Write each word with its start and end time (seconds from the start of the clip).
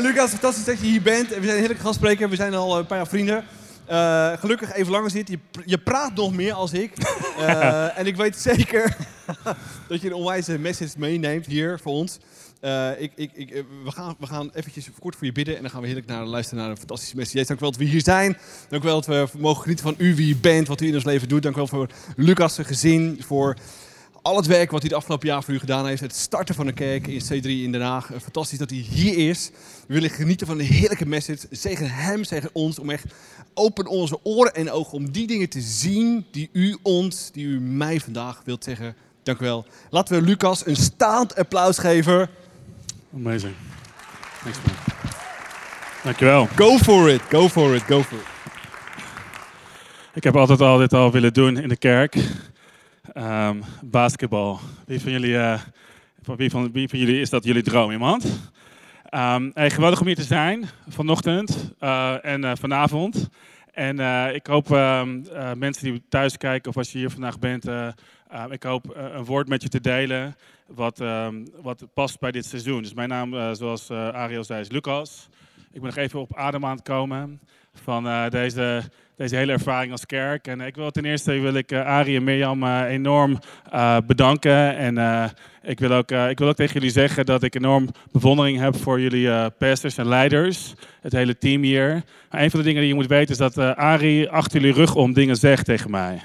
Lucas, 0.00 0.30
fantastisch 0.30 0.64
dat 0.64 0.80
je 0.80 0.86
hier 0.86 1.02
bent. 1.02 1.28
We 1.28 1.34
zijn 1.34 1.48
een 1.48 1.58
heerlijke 1.58 1.82
gastspreker. 1.82 2.28
We 2.28 2.36
zijn 2.36 2.54
al 2.54 2.78
een 2.78 2.86
paar 2.86 2.96
jaar 2.96 3.06
vrienden. 3.06 3.44
Uh, 3.90 4.32
gelukkig 4.32 4.72
even 4.72 4.92
langer 4.92 5.10
zit. 5.10 5.28
Je, 5.28 5.38
je, 5.64 5.78
praat 5.78 6.14
nog 6.14 6.34
meer 6.34 6.52
als 6.52 6.72
ik. 6.72 6.92
Uh, 7.38 7.98
en 7.98 8.06
ik 8.06 8.16
weet 8.16 8.36
zeker 8.36 8.96
dat 9.88 10.00
je 10.00 10.06
een 10.06 10.14
onwijze 10.14 10.58
message 10.58 10.98
meeneemt 10.98 11.46
hier 11.46 11.78
voor 11.82 11.92
ons. 11.92 12.18
Uh, 12.60 13.00
ik, 13.00 13.12
ik, 13.14 13.30
ik, 13.34 13.64
we, 13.84 13.90
gaan, 13.90 14.16
we 14.18 14.26
gaan 14.26 14.50
eventjes 14.54 14.88
kort 14.98 15.16
voor 15.16 15.26
je 15.26 15.32
bidden 15.32 15.56
en 15.56 15.62
dan 15.62 15.70
gaan 15.70 15.80
we 15.80 15.86
heerlijk 15.86 16.06
naar 16.06 16.24
luisteren 16.24 16.62
naar 16.62 16.70
een 16.70 16.78
fantastische 16.78 17.16
message. 17.16 17.46
Dank 17.46 17.60
wel 17.60 17.70
dat 17.70 17.80
we 17.80 17.86
hier 17.86 18.02
zijn. 18.02 18.38
Dank 18.68 18.82
wel 18.82 19.00
dat 19.00 19.06
we 19.06 19.38
mogen 19.38 19.62
genieten 19.62 19.84
van 19.84 19.94
u, 19.98 20.14
wie 20.14 20.26
je 20.26 20.36
bent, 20.36 20.68
wat 20.68 20.80
u 20.80 20.86
in 20.86 20.94
ons 20.94 21.04
leven 21.04 21.28
doet. 21.28 21.42
Dank 21.42 21.56
wel 21.56 21.66
voor 21.66 21.88
Lucas' 22.16 22.58
gezin, 22.62 23.22
voor 23.26 23.56
al 24.22 24.36
het 24.36 24.46
werk 24.46 24.70
wat 24.70 24.80
hij 24.80 24.88
het 24.88 24.98
afgelopen 24.98 25.28
jaar 25.28 25.42
voor 25.42 25.54
u 25.54 25.58
gedaan 25.58 25.86
heeft. 25.86 26.00
Het 26.00 26.16
starten 26.16 26.54
van 26.54 26.66
een 26.66 26.74
kerk 26.74 27.06
in 27.06 27.22
C3 27.22 27.46
in 27.46 27.72
Den 27.72 27.80
Haag. 27.80 28.10
Fantastisch 28.22 28.58
dat 28.58 28.70
hij 28.70 28.78
hier 28.78 29.28
is. 29.28 29.50
We 29.86 29.94
willen 29.94 30.10
genieten 30.10 30.46
van 30.46 30.58
een 30.58 30.66
heerlijke 30.66 31.06
message. 31.06 31.46
Zegen 31.50 31.90
hem, 31.90 32.24
zegen 32.24 32.50
ons. 32.52 32.78
Om 32.78 32.90
echt 32.90 33.04
open 33.54 33.86
onze 33.86 34.18
oren 34.22 34.54
en 34.54 34.70
ogen 34.70 34.92
om 34.92 35.10
die 35.10 35.26
dingen 35.26 35.48
te 35.48 35.60
zien 35.60 36.26
die 36.30 36.48
u 36.52 36.78
ons, 36.82 37.30
die 37.32 37.46
u 37.46 37.60
mij 37.60 38.00
vandaag 38.00 38.42
wilt 38.44 38.64
zeggen. 38.64 38.94
Dank 39.22 39.40
u 39.40 39.44
wel. 39.44 39.66
Laten 39.90 40.14
we 40.14 40.22
Lucas 40.22 40.66
een 40.66 40.76
staand 40.76 41.36
applaus 41.36 41.78
geven. 41.78 42.28
Amazing. 43.14 43.54
Thanks 44.42 44.58
man. 44.66 44.74
Dankjewel. 46.02 46.48
Go 46.56 46.78
for 46.78 47.10
it, 47.10 47.20
go 47.30 47.48
for 47.48 47.74
it, 47.74 47.82
go 47.82 48.02
for 48.02 48.18
it. 48.18 48.24
Ik 50.14 50.24
heb 50.24 50.36
altijd 50.36 50.60
al 50.60 50.78
dit 50.78 50.92
al 50.92 51.12
willen 51.12 51.32
doen 51.32 51.58
in 51.58 51.68
de 51.68 51.76
kerk. 51.76 52.16
Um, 53.16 53.62
basketbal. 53.82 54.60
Wie 54.86 55.00
van 55.00 55.12
jullie, 55.12 55.34
uh, 55.34 55.60
wie 56.36 56.50
van, 56.50 56.72
wie 56.72 56.88
van 56.88 56.98
jullie 56.98 57.20
is 57.20 57.30
dat 57.30 57.44
jullie 57.44 57.62
droom? 57.62 57.90
Iemand? 57.90 58.24
Um, 58.24 59.50
hey, 59.54 59.70
geweldig 59.70 60.00
om 60.00 60.06
hier 60.06 60.14
te 60.14 60.22
zijn 60.22 60.64
vanochtend 60.88 61.74
uh, 61.80 62.24
en 62.24 62.44
uh, 62.44 62.52
vanavond. 62.54 63.28
En 63.72 63.98
ik 64.34 64.46
hoop 64.46 64.70
um, 64.70 65.26
mensen 65.58 65.84
die 65.84 66.02
thuis 66.08 66.36
kijken 66.36 66.70
of 66.70 66.76
als 66.76 66.92
je 66.92 66.98
hier 66.98 67.10
vandaag 67.10 67.38
bent, 67.38 67.64
ik 68.50 68.62
hoop 68.62 68.96
een 68.96 69.24
woord 69.24 69.48
met 69.48 69.62
je 69.62 69.68
te 69.68 69.80
delen 69.80 70.36
wat, 70.66 71.02
wat 71.62 71.86
past 71.94 72.20
bij 72.20 72.30
dit 72.30 72.44
seizoen. 72.44 72.82
Dus 72.82 72.94
mijn 72.94 73.08
naam, 73.08 73.54
zoals 73.54 73.90
Ariel 73.90 74.44
zei, 74.44 74.60
is 74.60 74.70
Lucas. 74.70 75.28
Ik 75.72 75.80
ben 75.80 75.90
nog 75.90 75.96
even 75.96 76.20
op 76.20 76.36
adem 76.36 76.64
aan 76.64 76.76
het 76.76 76.84
komen 76.84 77.40
van 77.74 78.30
deze 78.30 78.82
deze 79.22 79.36
hele 79.36 79.52
ervaring 79.52 79.92
als 79.92 80.06
kerk. 80.06 80.46
En 80.46 80.60
ik 80.60 80.74
wil 80.74 80.90
ten 80.90 81.04
eerste 81.04 81.32
wil 81.32 81.54
ik 81.54 81.72
uh, 81.72 81.86
Arie 81.86 82.16
en 82.16 82.24
Mirjam 82.24 82.62
uh, 82.62 82.82
enorm 82.88 83.38
uh, 83.72 83.96
bedanken. 84.06 84.76
En 84.76 85.30
ik, 85.62 85.78
wil 85.78 85.92
ook, 85.92 86.10
ik 86.10 86.38
wil 86.38 86.48
ook 86.48 86.56
tegen 86.56 86.74
jullie 86.74 86.90
zeggen 86.90 87.26
dat 87.26 87.42
ik 87.42 87.54
enorm 87.54 87.88
bewondering 88.12 88.58
heb 88.58 88.76
voor 88.76 89.00
jullie 89.00 89.50
pastors 89.50 89.98
en 89.98 90.08
leiders. 90.08 90.74
Het 91.00 91.12
hele 91.12 91.38
team 91.38 91.62
hier. 91.62 92.02
Maar 92.30 92.42
een 92.42 92.50
van 92.50 92.60
de 92.60 92.66
dingen 92.66 92.80
die 92.80 92.90
je 92.90 92.96
moet 92.96 93.06
weten 93.06 93.30
is 93.30 93.54
dat 93.54 93.76
Arie 93.76 94.30
achter 94.30 94.60
jullie 94.60 94.76
rug 94.76 94.94
om 94.94 95.12
dingen 95.12 95.36
zegt 95.36 95.64
tegen 95.64 95.90
mij. 95.90 96.20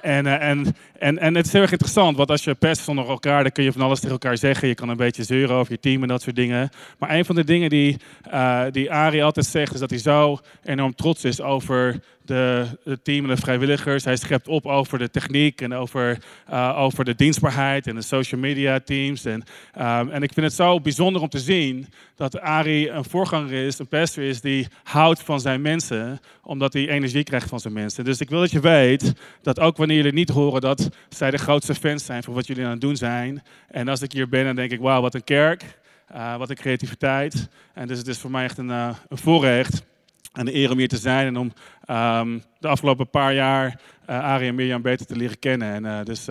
En, 0.00 0.40
en, 0.40 0.76
en, 0.98 1.18
en 1.18 1.34
het 1.34 1.46
is 1.46 1.52
heel 1.52 1.62
erg 1.62 1.72
interessant, 1.72 2.16
want 2.16 2.30
als 2.30 2.44
je 2.44 2.54
pest 2.54 2.88
onder 2.88 3.08
elkaar, 3.08 3.42
dan 3.42 3.52
kun 3.52 3.64
je 3.64 3.72
van 3.72 3.80
alles 3.82 3.98
tegen 3.98 4.10
elkaar 4.10 4.38
zeggen. 4.38 4.68
Je 4.68 4.74
kan 4.74 4.88
een 4.88 4.96
beetje 4.96 5.22
zeuren 5.22 5.56
over 5.56 5.72
je 5.72 5.80
team 5.80 6.02
en 6.02 6.08
dat 6.08 6.22
soort 6.22 6.36
dingen. 6.36 6.70
Maar 6.98 7.10
een 7.10 7.24
van 7.24 7.34
de 7.34 7.44
dingen 7.44 7.70
die, 7.70 7.96
uh, 8.32 8.62
die 8.70 8.92
Arie 8.92 9.24
altijd 9.24 9.46
zegt, 9.46 9.74
is 9.74 9.80
dat 9.80 9.90
hij 9.90 9.98
zo 9.98 10.38
enorm 10.64 10.94
trots 10.94 11.24
is 11.24 11.40
over 11.40 12.00
de, 12.26 12.66
het 12.84 13.04
team 13.04 13.24
en 13.24 13.34
de 13.34 13.40
vrijwilligers. 13.40 14.04
Hij 14.04 14.16
schept 14.16 14.48
op 14.48 14.66
over 14.66 14.98
de 14.98 15.10
techniek 15.10 15.60
en 15.60 15.74
over, 15.74 16.18
uh, 16.50 16.76
over 16.78 17.04
de 17.04 17.14
dienstbaarheid 17.14 17.86
en 17.86 17.94
de 17.94 18.02
social 18.02 18.40
media 18.40 18.80
teams. 18.80 19.24
En, 19.24 19.42
um, 19.78 20.10
en 20.10 20.22
ik 20.22 20.32
vind 20.32 20.46
het 20.46 20.54
zo 20.54 20.80
bijzonder 20.80 21.22
om 21.22 21.28
te 21.28 21.38
zien 21.38 21.86
dat 22.16 22.40
Arie 22.40 22.90
een 22.90 23.04
voorganger 23.04 23.52
is, 23.52 23.78
een 23.78 23.88
pastor 23.88 24.24
is 24.24 24.40
die 24.40 24.66
houdt 24.82 25.22
van 25.22 25.40
zijn 25.40 25.60
mensen, 25.60 26.20
omdat 26.42 26.72
hij 26.72 26.88
energie 26.88 27.24
krijgt 27.24 27.48
van 27.48 27.60
zijn 27.60 27.72
mensen. 27.72 28.04
Dus 28.04 28.20
ik 28.20 28.30
wil 28.30 28.40
dat 28.40 28.50
je 28.50 28.60
weet 28.60 29.12
dat 29.42 29.60
ook 29.60 29.76
wanneer 29.76 29.96
jullie 29.96 30.12
niet 30.12 30.28
horen 30.28 30.60
dat 30.60 30.85
zij 31.08 31.30
de 31.30 31.38
grootste 31.38 31.74
fans 31.74 32.04
zijn 32.04 32.22
voor 32.22 32.34
wat 32.34 32.46
jullie 32.46 32.64
aan 32.64 32.70
het 32.70 32.80
doen 32.80 32.96
zijn. 32.96 33.42
En 33.68 33.88
als 33.88 34.02
ik 34.02 34.12
hier 34.12 34.28
ben, 34.28 34.44
dan 34.44 34.56
denk 34.56 34.70
ik, 34.70 34.80
wauw, 34.80 35.00
wat 35.00 35.14
een 35.14 35.24
kerk. 35.24 35.78
Uh, 36.14 36.36
wat 36.36 36.50
een 36.50 36.56
creativiteit. 36.56 37.48
En 37.74 37.86
dus 37.86 37.98
het 37.98 38.06
is 38.06 38.18
voor 38.18 38.30
mij 38.30 38.44
echt 38.44 38.58
een, 38.58 38.68
uh, 38.68 38.88
een 39.08 39.18
voorrecht 39.18 39.84
en 40.32 40.46
een 40.46 40.56
eer 40.56 40.70
om 40.70 40.78
hier 40.78 40.88
te 40.88 40.96
zijn 40.96 41.26
en 41.26 41.36
om 41.36 41.52
um, 41.90 42.42
de 42.58 42.68
afgelopen 42.68 43.10
paar 43.10 43.34
jaar 43.34 43.80
uh, 44.10 44.46
en 44.46 44.54
Mirjam 44.54 44.82
beter 44.82 45.06
te 45.06 45.16
leren 45.16 45.38
kennen. 45.38 45.84
En, 45.84 46.04
dus 46.04 46.26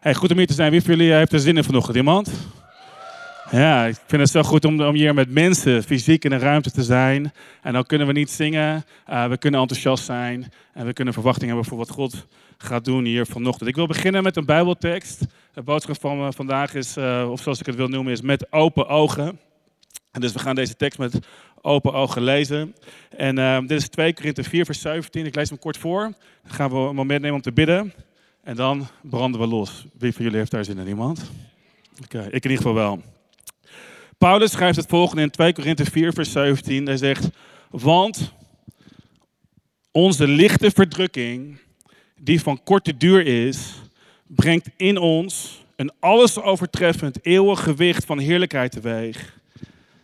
hey, 0.00 0.14
goed 0.14 0.30
om 0.30 0.36
hier 0.36 0.46
te 0.46 0.52
zijn. 0.52 0.70
Wie 0.70 0.82
van 0.82 0.96
jullie 0.96 1.12
heeft 1.12 1.32
er 1.32 1.40
zin 1.40 1.56
in 1.56 1.64
vanochtend? 1.64 1.96
Iemand? 1.96 2.30
Ja, 3.52 3.86
ik 3.86 3.96
vind 4.06 4.22
het 4.22 4.30
zo 4.30 4.42
goed 4.42 4.64
om, 4.64 4.80
om 4.80 4.94
hier 4.94 5.14
met 5.14 5.30
mensen 5.30 5.82
fysiek 5.82 6.24
in 6.24 6.32
een 6.32 6.38
ruimte 6.38 6.70
te 6.70 6.82
zijn. 6.82 7.32
En 7.62 7.72
dan 7.72 7.86
kunnen 7.86 8.06
we 8.06 8.12
niet 8.12 8.30
zingen, 8.30 8.84
we 9.06 9.36
kunnen 9.38 9.60
enthousiast 9.60 10.04
zijn 10.04 10.52
en 10.72 10.86
we 10.86 10.92
kunnen 10.92 11.14
verwachting 11.14 11.46
hebben 11.46 11.64
voor 11.64 11.78
wat 11.78 11.90
God 11.90 12.26
gaat 12.58 12.84
doen 12.84 13.04
hier 13.04 13.26
vanochtend. 13.26 13.68
Ik 13.68 13.74
wil 13.74 13.86
beginnen 13.86 14.22
met 14.22 14.36
een 14.36 14.44
Bijbeltekst. 14.44 15.26
De 15.52 15.62
boodschap 15.62 16.00
van 16.00 16.32
vandaag 16.32 16.74
is, 16.74 16.96
of 17.28 17.40
zoals 17.40 17.60
ik 17.60 17.66
het 17.66 17.74
wil 17.74 17.88
noemen, 17.88 18.12
is 18.12 18.20
met 18.20 18.52
open 18.52 18.88
ogen. 18.88 19.40
En 20.10 20.20
dus 20.20 20.32
we 20.32 20.38
gaan 20.38 20.54
deze 20.54 20.76
tekst 20.76 20.98
met 20.98 21.18
open 21.60 21.92
ogen 21.92 22.22
lezen. 22.22 22.74
En 23.16 23.66
dit 23.66 23.80
is 23.80 23.88
2 23.88 24.14
Korinthe 24.14 24.44
4, 24.44 24.64
vers 24.64 24.80
17. 24.80 25.26
Ik 25.26 25.34
lees 25.34 25.48
hem 25.48 25.58
kort 25.58 25.78
voor. 25.78 26.02
Dan 26.42 26.52
gaan 26.52 26.70
we 26.70 26.76
een 26.76 26.94
moment 26.94 27.20
nemen 27.20 27.36
om 27.36 27.42
te 27.42 27.52
bidden. 27.52 27.92
En 28.42 28.56
dan 28.56 28.88
branden 29.02 29.40
we 29.40 29.46
los. 29.46 29.86
Wie 29.98 30.12
van 30.12 30.22
jullie 30.22 30.38
heeft 30.38 30.50
daar 30.50 30.64
zin 30.64 30.78
in? 30.78 30.88
Iemand? 30.88 31.30
Oké, 32.04 32.18
ik 32.18 32.44
in 32.44 32.50
ieder 32.50 32.56
geval 32.56 32.74
wel. 32.74 33.02
Paulus 34.20 34.50
schrijft 34.50 34.76
het 34.76 34.88
volgende 34.88 35.22
in 35.22 35.30
2 35.30 35.52
Korinthe 35.52 35.84
4, 35.84 36.12
vers 36.12 36.32
17. 36.32 36.86
Hij 36.86 36.96
zegt, 36.96 37.28
want 37.70 38.32
onze 39.90 40.28
lichte 40.28 40.70
verdrukking, 40.70 41.58
die 42.20 42.40
van 42.40 42.62
korte 42.62 42.96
duur 42.96 43.26
is, 43.26 43.74
brengt 44.26 44.68
in 44.76 44.98
ons 44.98 45.64
een 45.76 45.92
alles 46.00 46.40
overtreffend 46.40 47.24
eeuwig 47.24 47.62
gewicht 47.62 48.04
van 48.04 48.18
heerlijkheid 48.18 48.72
teweeg 48.72 49.38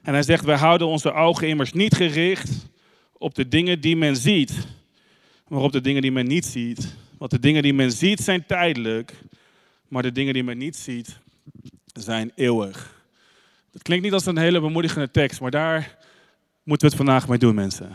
en 0.06 0.12
hij 0.12 0.22
zegt, 0.22 0.44
wij 0.44 0.56
houden 0.56 0.86
onze 0.86 1.12
ogen 1.12 1.48
immers 1.48 1.72
niet 1.72 1.94
gericht 1.94 2.66
op 3.12 3.34
de 3.34 3.48
dingen 3.48 3.80
die 3.80 3.96
men 3.96 4.16
ziet, 4.16 4.66
maar 5.48 5.60
op 5.60 5.72
de 5.72 5.80
dingen 5.80 6.02
die 6.02 6.12
men 6.12 6.26
niet 6.26 6.46
ziet. 6.46 6.94
Want 7.18 7.30
de 7.30 7.38
dingen 7.38 7.62
die 7.62 7.74
men 7.74 7.92
ziet 7.92 8.20
zijn 8.20 8.46
tijdelijk, 8.46 9.12
maar 9.88 10.02
de 10.02 10.12
dingen 10.12 10.34
die 10.34 10.44
men 10.44 10.58
niet 10.58 10.76
ziet 10.76 11.18
zijn 11.92 12.32
eeuwig. 12.34 12.95
Dat 13.76 13.84
klinkt 13.84 14.04
niet 14.04 14.12
als 14.12 14.26
een 14.26 14.38
hele 14.38 14.60
bemoedigende 14.60 15.10
tekst, 15.10 15.40
maar 15.40 15.50
daar 15.50 15.96
moeten 16.62 16.88
we 16.88 16.94
het 16.94 17.04
vandaag 17.04 17.28
mee 17.28 17.38
doen, 17.38 17.54
mensen. 17.54 17.90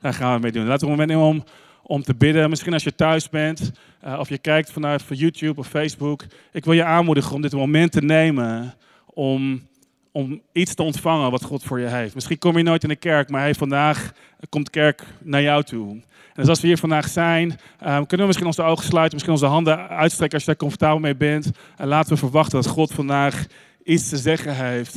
Daar 0.00 0.14
gaan 0.14 0.26
we 0.26 0.32
het 0.32 0.42
mee 0.42 0.52
doen. 0.52 0.66
Laten 0.66 0.86
we 0.86 0.92
een 0.92 0.98
moment 0.98 1.08
nemen 1.08 1.26
om, 1.26 1.44
om 1.82 2.02
te 2.02 2.14
bidden. 2.14 2.50
Misschien 2.50 2.72
als 2.72 2.84
je 2.84 2.94
thuis 2.94 3.28
bent 3.28 3.72
uh, 4.04 4.18
of 4.18 4.28
je 4.28 4.38
kijkt 4.38 4.72
vanuit 4.72 5.02
van 5.02 5.16
YouTube 5.16 5.60
of 5.60 5.68
Facebook. 5.68 6.24
Ik 6.52 6.64
wil 6.64 6.74
je 6.74 6.84
aanmoedigen 6.84 7.34
om 7.34 7.42
dit 7.42 7.52
moment 7.52 7.92
te 7.92 8.00
nemen 8.00 8.74
om 9.06 9.62
om 10.12 10.40
iets 10.52 10.74
te 10.74 10.82
ontvangen 10.82 11.30
wat 11.30 11.44
God 11.44 11.62
voor 11.62 11.80
je 11.80 11.86
heeft. 11.86 12.14
Misschien 12.14 12.38
kom 12.38 12.56
je 12.56 12.62
nooit 12.62 12.82
in 12.82 12.88
de 12.88 12.96
kerk, 12.96 13.30
maar 13.30 13.40
hey, 13.40 13.54
vandaag 13.54 14.12
komt 14.48 14.64
de 14.64 14.70
kerk 14.70 15.04
naar 15.22 15.42
jou 15.42 15.62
toe. 15.62 15.90
En 15.90 16.02
dus 16.34 16.48
als 16.48 16.60
we 16.60 16.66
hier 16.66 16.78
vandaag 16.78 17.08
zijn, 17.08 17.50
um, 17.50 18.06
kunnen 18.06 18.18
we 18.18 18.26
misschien 18.26 18.46
onze 18.46 18.62
ogen 18.62 18.84
sluiten, 18.84 19.12
misschien 19.12 19.34
onze 19.34 19.46
handen 19.46 19.88
uitstrekken 19.88 20.32
als 20.32 20.40
je 20.40 20.50
daar 20.50 20.60
comfortabel 20.60 20.98
mee 20.98 21.16
bent. 21.16 21.50
En 21.76 21.88
laten 21.88 22.12
we 22.12 22.18
verwachten 22.18 22.62
dat 22.62 22.70
God 22.70 22.92
vandaag 22.92 23.46
iets 23.84 24.08
te 24.08 24.16
zeggen 24.16 24.56
heeft 24.56 24.96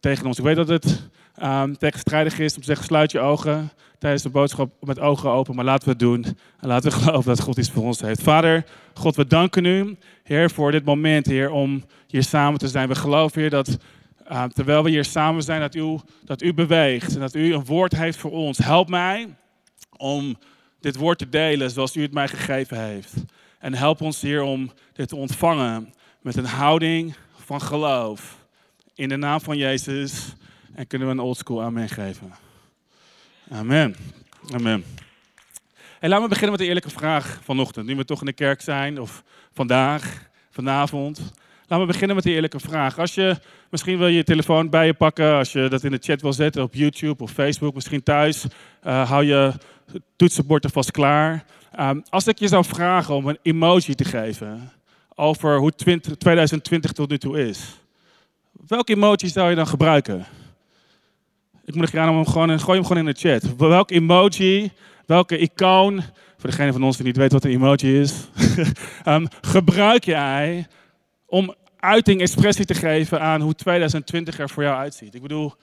tegen 0.00 0.26
ons. 0.26 0.38
Ik 0.38 0.44
weet 0.44 0.56
dat 0.56 0.68
het 0.68 1.08
um, 1.42 1.78
tegenstrijdig 1.78 2.38
is 2.38 2.54
om 2.54 2.60
te 2.60 2.66
zeggen, 2.66 2.84
sluit 2.84 3.12
je 3.12 3.20
ogen 3.20 3.70
tijdens 3.98 4.22
de 4.22 4.28
boodschap 4.28 4.72
met 4.80 5.00
ogen 5.00 5.30
open, 5.30 5.54
maar 5.54 5.64
laten 5.64 5.84
we 5.84 5.90
het 5.90 5.98
doen. 5.98 6.24
En 6.60 6.68
laten 6.68 6.90
we 6.90 6.96
geloven 7.02 7.28
dat 7.28 7.40
God 7.40 7.58
iets 7.58 7.70
voor 7.70 7.82
ons 7.82 8.00
heeft. 8.00 8.22
Vader, 8.22 8.64
God, 8.94 9.16
we 9.16 9.26
danken 9.26 9.64
u, 9.64 9.96
Heer, 10.22 10.50
voor 10.50 10.70
dit 10.70 10.84
moment, 10.84 11.26
Heer, 11.26 11.50
om 11.50 11.84
hier 12.06 12.22
samen 12.22 12.58
te 12.58 12.68
zijn. 12.68 12.88
We 12.88 12.94
geloven, 12.94 13.40
Heer, 13.40 13.50
dat 13.50 13.78
uh, 14.30 14.44
terwijl 14.44 14.82
we 14.82 14.90
hier 14.90 15.04
samen 15.04 15.42
zijn, 15.42 15.60
dat 15.60 15.74
u, 15.74 15.98
dat 16.24 16.42
u 16.42 16.54
beweegt 16.54 17.14
en 17.14 17.20
dat 17.20 17.34
u 17.34 17.54
een 17.54 17.64
woord 17.64 17.96
heeft 17.96 18.18
voor 18.18 18.30
ons. 18.30 18.58
Help 18.58 18.88
mij 18.88 19.34
om 19.96 20.36
dit 20.80 20.96
woord 20.96 21.18
te 21.18 21.28
delen 21.28 21.70
zoals 21.70 21.96
u 21.96 22.02
het 22.02 22.12
mij 22.12 22.28
gegeven 22.28 22.84
heeft. 22.84 23.14
En 23.58 23.74
help 23.74 24.00
ons 24.00 24.20
hier 24.20 24.42
om 24.42 24.70
dit 24.92 25.08
te 25.08 25.16
ontvangen 25.16 25.94
met 26.20 26.36
een 26.36 26.44
houding 26.44 27.14
van 27.46 27.60
geloof. 27.60 28.36
In 28.94 29.08
de 29.08 29.16
naam 29.16 29.40
van 29.40 29.56
Jezus. 29.56 30.34
En 30.74 30.86
kunnen 30.86 31.08
we 31.08 31.14
een 31.14 31.20
oldschool 31.20 31.62
amen 31.62 31.88
geven. 31.88 32.32
Amen. 33.50 33.96
Amen. 34.54 34.84
En 36.00 36.08
laten 36.08 36.22
we 36.22 36.28
beginnen 36.28 36.50
met 36.50 36.60
de 36.60 36.66
eerlijke 36.66 36.90
vraag 36.90 37.40
vanochtend. 37.42 37.86
Nu 37.86 37.96
we 37.96 38.04
toch 38.04 38.20
in 38.20 38.26
de 38.26 38.32
kerk 38.32 38.60
zijn, 38.60 39.00
of 39.00 39.22
vandaag, 39.52 40.28
vanavond. 40.50 41.32
Laten 41.60 41.86
we 41.86 41.92
beginnen 41.92 42.16
met 42.16 42.24
de 42.24 42.30
eerlijke 42.30 42.60
vraag. 42.60 42.98
Als 42.98 43.14
je, 43.14 43.36
misschien 43.70 43.98
wil 43.98 44.06
je 44.06 44.16
je 44.16 44.24
telefoon 44.24 44.70
bij 44.70 44.86
je 44.86 44.94
pakken, 44.94 45.34
als 45.34 45.52
je 45.52 45.68
dat 45.68 45.84
in 45.84 45.90
de 45.90 46.00
chat 46.00 46.20
wil 46.20 46.32
zetten 46.32 46.62
op 46.62 46.74
YouTube 46.74 47.22
of 47.22 47.30
Facebook, 47.30 47.74
misschien 47.74 48.02
thuis, 48.02 48.44
uh, 48.84 49.10
hou 49.10 49.24
je 49.24 49.52
toetsenbord 50.16 50.64
er 50.64 50.70
vast 50.70 50.90
klaar. 50.90 51.44
Um, 51.80 52.02
als 52.08 52.26
ik 52.26 52.38
je 52.38 52.48
zou 52.48 52.64
vragen 52.64 53.14
om 53.14 53.28
een 53.28 53.38
emoji 53.42 53.94
te 53.94 54.04
geven 54.04 54.70
over 55.16 55.58
hoe 55.58 55.70
20, 55.70 56.16
2020 56.16 56.92
tot 56.92 57.10
nu 57.10 57.18
toe 57.18 57.48
is, 57.48 57.78
welke 58.66 58.94
emoji 58.94 59.28
zou 59.28 59.50
je 59.50 59.56
dan 59.56 59.66
gebruiken? 59.66 60.26
Ik 61.64 61.74
moet 61.74 61.92
er 61.92 62.00
aan 62.00 62.08
om 62.08 62.14
hem 62.14 62.26
gewoon, 62.26 62.60
gooi 62.60 62.78
hem 62.78 62.86
gewoon 62.86 63.06
in 63.06 63.14
de 63.14 63.18
chat. 63.18 63.56
Welk 63.56 63.90
emoji, 63.90 64.70
welke 65.06 65.38
icoon, 65.38 66.02
voor 66.36 66.50
degene 66.50 66.72
van 66.72 66.82
ons 66.82 66.96
die 66.96 67.06
niet 67.06 67.16
weet 67.16 67.32
wat 67.32 67.44
een 67.44 67.50
emoji 67.50 68.00
is, 68.00 68.28
um, 69.04 69.26
gebruik 69.54 70.04
jij 70.04 70.66
om 71.26 71.54
uiting, 71.76 72.20
expressie 72.20 72.64
te 72.64 72.74
geven 72.74 73.20
aan 73.20 73.40
hoe 73.40 73.54
2020 73.54 74.38
er 74.38 74.50
voor 74.50 74.62
jou 74.62 74.76
uitziet? 74.76 75.14
Ik 75.14 75.22
bedoel, 75.22 75.54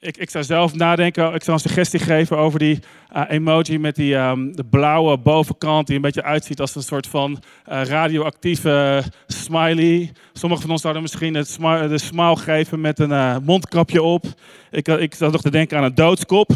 ik, 0.00 0.16
ik 0.16 0.30
zou 0.30 0.44
zelf 0.44 0.74
nadenken, 0.74 1.34
ik 1.34 1.42
zou 1.42 1.56
een 1.56 1.68
suggestie 1.68 2.00
geven 2.00 2.36
over 2.36 2.58
die 2.58 2.78
uh, 3.16 3.22
emoji 3.28 3.78
met 3.78 3.96
die 3.96 4.14
um, 4.14 4.56
de 4.56 4.64
blauwe 4.64 5.18
bovenkant, 5.18 5.86
die 5.86 5.96
een 5.96 6.02
beetje 6.02 6.22
uitziet 6.22 6.60
als 6.60 6.74
een 6.74 6.82
soort 6.82 7.06
van 7.06 7.30
uh, 7.68 7.82
radioactieve 7.82 9.02
smiley. 9.26 10.12
Sommigen 10.32 10.62
van 10.62 10.72
ons 10.72 10.80
zouden 10.80 11.02
misschien 11.02 11.34
het 11.34 11.48
smile, 11.48 11.88
de 11.88 11.98
smile 11.98 12.36
geven 12.36 12.80
met 12.80 12.98
een 12.98 13.10
uh, 13.10 13.36
mondkapje 13.42 14.02
op. 14.02 14.24
Ik, 14.70 14.88
ik 14.88 15.14
zat 15.14 15.32
nog 15.32 15.40
te 15.40 15.50
denken 15.50 15.78
aan 15.78 15.84
een 15.84 15.94
doodskop, 15.94 16.50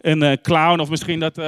een 0.00 0.40
clown 0.42 0.80
of 0.80 0.90
misschien 0.90 1.20
dat 1.20 1.38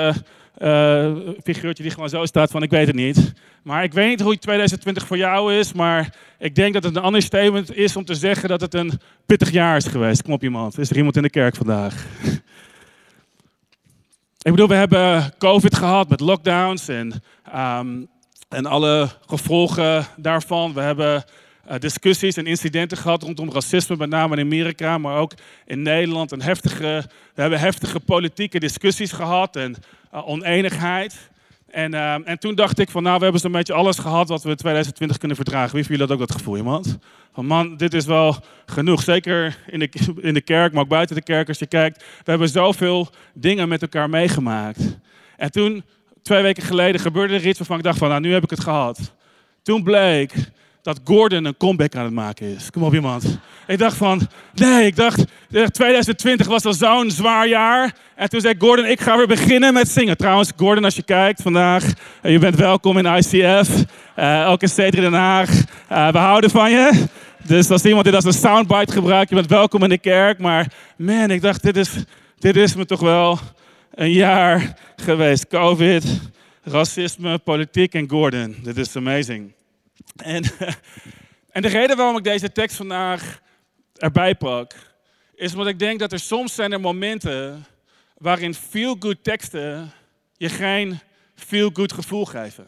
uh, 0.62 1.16
figuurtje 1.42 1.82
die 1.82 1.92
gewoon 1.92 2.08
zo 2.08 2.24
staat 2.24 2.50
van 2.50 2.62
ik 2.62 2.70
weet 2.70 2.86
het 2.86 2.96
niet. 2.96 3.32
Maar 3.62 3.82
ik 3.84 3.92
weet 3.92 4.08
niet 4.08 4.20
hoe 4.20 4.38
2020 4.38 5.06
voor 5.06 5.16
jou 5.16 5.54
is, 5.54 5.72
maar 5.72 6.14
ik 6.38 6.54
denk 6.54 6.74
dat 6.74 6.84
het 6.84 6.96
een 6.96 7.02
ander 7.02 7.22
statement 7.22 7.76
is 7.76 7.96
om 7.96 8.04
te 8.04 8.14
zeggen 8.14 8.48
dat 8.48 8.60
het 8.60 8.74
een 8.74 9.00
pittig 9.26 9.50
jaar 9.50 9.76
is 9.76 9.86
geweest. 9.86 10.22
Kom 10.22 10.32
op 10.32 10.42
iemand, 10.42 10.78
is 10.78 10.90
er 10.90 10.96
iemand 10.96 11.16
in 11.16 11.22
de 11.22 11.30
kerk 11.30 11.56
vandaag? 11.56 12.06
ik 14.46 14.50
bedoel, 14.50 14.68
we 14.68 14.74
hebben 14.74 15.32
COVID 15.38 15.76
gehad 15.76 16.08
met 16.08 16.20
lockdowns 16.20 16.88
en, 16.88 17.22
um, 17.56 18.08
en 18.48 18.66
alle 18.66 19.08
gevolgen 19.26 20.06
daarvan. 20.16 20.74
We 20.74 20.80
hebben 20.80 21.24
uh, 21.70 21.78
discussies 21.78 22.36
en 22.36 22.46
incidenten 22.46 22.96
gehad 22.96 23.22
rondom 23.22 23.52
racisme, 23.52 23.96
met 23.96 24.08
name 24.08 24.36
in 24.36 24.44
Amerika, 24.44 24.98
maar 24.98 25.18
ook 25.18 25.32
in 25.64 25.82
Nederland. 25.82 26.32
En 26.32 26.42
heftige, 26.42 27.04
we 27.34 27.40
hebben 27.40 27.58
heftige 27.58 28.00
politieke 28.00 28.58
discussies 28.58 29.12
gehad 29.12 29.56
en 29.56 29.76
oneenigheid. 30.24 31.30
En, 31.66 31.94
uh, 31.94 32.28
en 32.28 32.38
toen 32.38 32.54
dacht 32.54 32.78
ik 32.78 32.90
van, 32.90 33.02
nou, 33.02 33.16
we 33.16 33.22
hebben 33.22 33.40
zo'n 33.40 33.52
beetje 33.52 33.72
alles 33.72 33.98
gehad 33.98 34.28
wat 34.28 34.42
we 34.42 34.50
in 34.50 34.56
2020 34.56 35.18
kunnen 35.18 35.36
verdragen. 35.36 35.74
Wie 35.74 35.84
van 35.84 35.92
jullie 35.92 36.08
had 36.10 36.20
ook 36.20 36.28
dat 36.28 36.38
gevoel, 36.38 36.56
iemand? 36.56 36.98
Van, 37.32 37.46
man, 37.46 37.76
dit 37.76 37.94
is 37.94 38.06
wel 38.06 38.36
genoeg. 38.66 39.02
Zeker 39.02 39.58
in 39.66 39.78
de, 39.78 39.88
in 40.20 40.34
de 40.34 40.40
kerk, 40.40 40.72
maar 40.72 40.82
ook 40.82 40.88
buiten 40.88 41.16
de 41.16 41.22
kerk 41.22 41.48
als 41.48 41.58
je 41.58 41.66
kijkt. 41.66 41.98
We 41.98 42.30
hebben 42.30 42.48
zoveel 42.48 43.08
dingen 43.34 43.68
met 43.68 43.82
elkaar 43.82 44.10
meegemaakt. 44.10 44.98
En 45.36 45.50
toen, 45.50 45.84
twee 46.22 46.42
weken 46.42 46.62
geleden, 46.62 47.00
gebeurde 47.00 47.34
er 47.34 47.46
iets 47.46 47.58
waarvan 47.58 47.78
ik 47.78 47.84
dacht 47.84 47.98
van, 47.98 48.08
nou, 48.08 48.20
nu 48.20 48.32
heb 48.32 48.42
ik 48.42 48.50
het 48.50 48.60
gehad. 48.60 49.14
Toen 49.62 49.82
bleek 49.82 50.34
dat 50.86 51.00
Gordon 51.04 51.44
een 51.44 51.56
comeback 51.56 51.94
aan 51.94 52.04
het 52.04 52.12
maken 52.12 52.54
is. 52.54 52.70
Kom 52.70 52.82
op 52.82 52.94
iemand. 52.94 53.38
Ik 53.66 53.78
dacht 53.78 53.96
van, 53.96 54.28
nee, 54.54 54.86
ik 54.86 54.96
dacht, 54.96 55.24
2020 55.50 56.46
was 56.46 56.64
al 56.64 56.72
zo'n 56.72 57.10
zwaar 57.10 57.48
jaar. 57.48 57.94
En 58.14 58.28
toen 58.28 58.40
zei 58.40 58.54
Gordon, 58.58 58.86
ik 58.86 59.00
ga 59.00 59.16
weer 59.16 59.26
beginnen 59.26 59.72
met 59.72 59.88
zingen. 59.88 60.16
Trouwens, 60.16 60.52
Gordon, 60.56 60.84
als 60.84 60.96
je 60.96 61.02
kijkt 61.02 61.42
vandaag, 61.42 61.84
eh, 62.22 62.32
je 62.32 62.38
bent 62.38 62.56
welkom 62.56 62.98
in 62.98 63.16
ICF. 63.16 63.84
Uh, 64.18 64.46
ook 64.50 64.62
in 64.62 64.68
Stedelijk 64.68 65.10
Den 65.10 65.20
Haag. 65.20 65.50
We 65.88 66.18
houden 66.18 66.50
van 66.50 66.70
je. 66.70 67.04
Dus 67.46 67.70
als 67.70 67.84
iemand 67.84 68.04
dit 68.04 68.14
als 68.14 68.24
een 68.24 68.32
soundbite 68.32 68.92
gebruikt, 68.92 69.28
je 69.28 69.34
bent 69.34 69.48
welkom 69.48 69.82
in 69.82 69.88
de 69.88 69.98
kerk. 69.98 70.38
Maar 70.38 70.72
man, 70.96 71.30
ik 71.30 71.42
dacht, 71.42 71.62
dit 71.62 71.76
is, 71.76 71.90
dit 72.38 72.56
is 72.56 72.74
me 72.74 72.84
toch 72.84 73.00
wel 73.00 73.38
een 73.94 74.12
jaar 74.12 74.76
geweest. 74.96 75.48
Covid, 75.48 76.04
racisme, 76.62 77.38
politiek 77.38 77.94
en 77.94 78.10
Gordon. 78.10 78.56
Dit 78.62 78.76
is 78.76 78.96
amazing. 78.96 79.54
En, 80.16 80.44
en 81.56 81.62
de 81.62 81.68
reden 81.68 81.96
waarom 81.96 82.16
ik 82.16 82.24
deze 82.24 82.52
tekst 82.52 82.76
vandaag 82.76 83.40
erbij 83.94 84.34
pak, 84.34 84.74
is 85.34 85.52
omdat 85.52 85.66
ik 85.66 85.78
denk 85.78 85.98
dat 85.98 86.12
er 86.12 86.20
soms 86.20 86.54
zijn 86.54 86.72
er 86.72 86.80
momenten 86.80 87.66
waarin 88.18 88.54
feel-good 88.54 89.24
teksten 89.24 89.92
je 90.36 90.48
geen 90.48 90.98
feel-good 91.34 91.92
gevoel 91.92 92.24
geven. 92.24 92.66